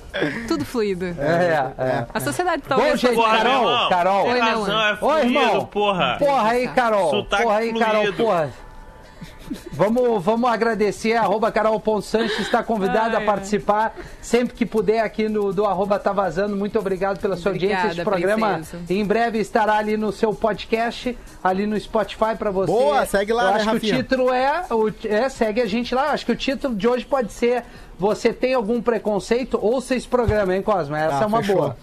[0.47, 1.05] Tudo fluido.
[1.19, 2.05] É, é.
[2.11, 2.99] A sociedade Bom, talvez...
[2.99, 4.23] gente, Porra, Carol, irmão, Carol.
[4.23, 5.65] tem Oi, meu razão, é Oi, fluido, irmão.
[5.65, 6.15] porra.
[6.17, 7.09] Porra aí, Carol.
[7.11, 8.17] Sotaque porra aí, Carol, fluido.
[8.23, 8.49] porra.
[9.71, 15.65] Vamos, vamos agradecer, arroba carol.sanches está convidada a participar sempre que puder aqui no do
[15.65, 16.55] arroba tá vazando.
[16.55, 18.01] Muito obrigado pela sua Obrigada, audiência.
[18.01, 18.83] Este programa princesa.
[18.93, 22.71] em breve estará ali no seu podcast, ali no Spotify para você.
[22.71, 25.93] Boa, segue lá, Eu né, acho que o título é, o, é, segue a gente
[25.95, 26.07] lá.
[26.07, 27.63] Eu Acho que o título de hoje pode ser
[27.99, 29.57] Você tem algum preconceito?
[29.61, 30.99] Ouça esse programa, hein, Cosma?
[30.99, 31.55] Essa Ah, é uma fechou.
[31.57, 31.77] boa.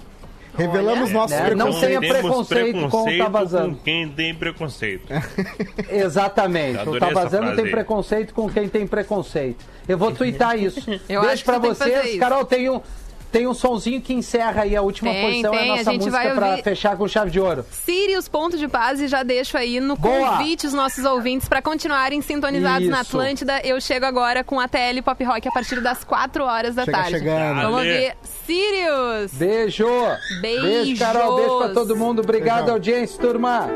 [0.56, 1.54] Revelamos nossos né?
[1.54, 1.80] Não preconceitos.
[1.80, 3.76] tenha Temos preconceito com o Tá Vazando.
[3.76, 5.06] com quem tem preconceito.
[5.90, 6.88] Exatamente.
[6.88, 7.70] O Tá Vazando tem aí.
[7.70, 9.64] preconceito com quem tem preconceito.
[9.88, 10.88] Eu vou twittar isso.
[11.08, 12.04] Eu Beijo acho que pra vocês.
[12.06, 12.18] isso.
[12.18, 12.80] Carol, tem um,
[13.34, 15.50] tem um sonzinho que encerra aí a última Tem, posição.
[15.50, 15.58] tem.
[15.58, 17.66] É a A nossa gente música vai pra ouvir- fechar com chave de ouro.
[17.68, 20.36] Sirius Ponto de Paz e já deixo aí no Boa!
[20.36, 23.16] convite os nossos ouvintes para continuarem sintonizados na Isso.
[23.16, 23.60] Atlântida.
[23.64, 26.96] Eu chego agora com a TL Pop Rock a partir das 4 horas da Chega
[26.96, 27.18] tarde.
[27.18, 27.60] chegando.
[27.62, 28.14] Vamos ver
[28.46, 29.32] Sirius!
[29.32, 29.84] Beijo.
[30.40, 30.62] Beijos.
[30.62, 31.36] Beijo, Carol.
[31.36, 32.20] Beijo pra todo mundo.
[32.20, 32.74] Obrigado, Beijão.
[32.74, 33.68] audiência, turma.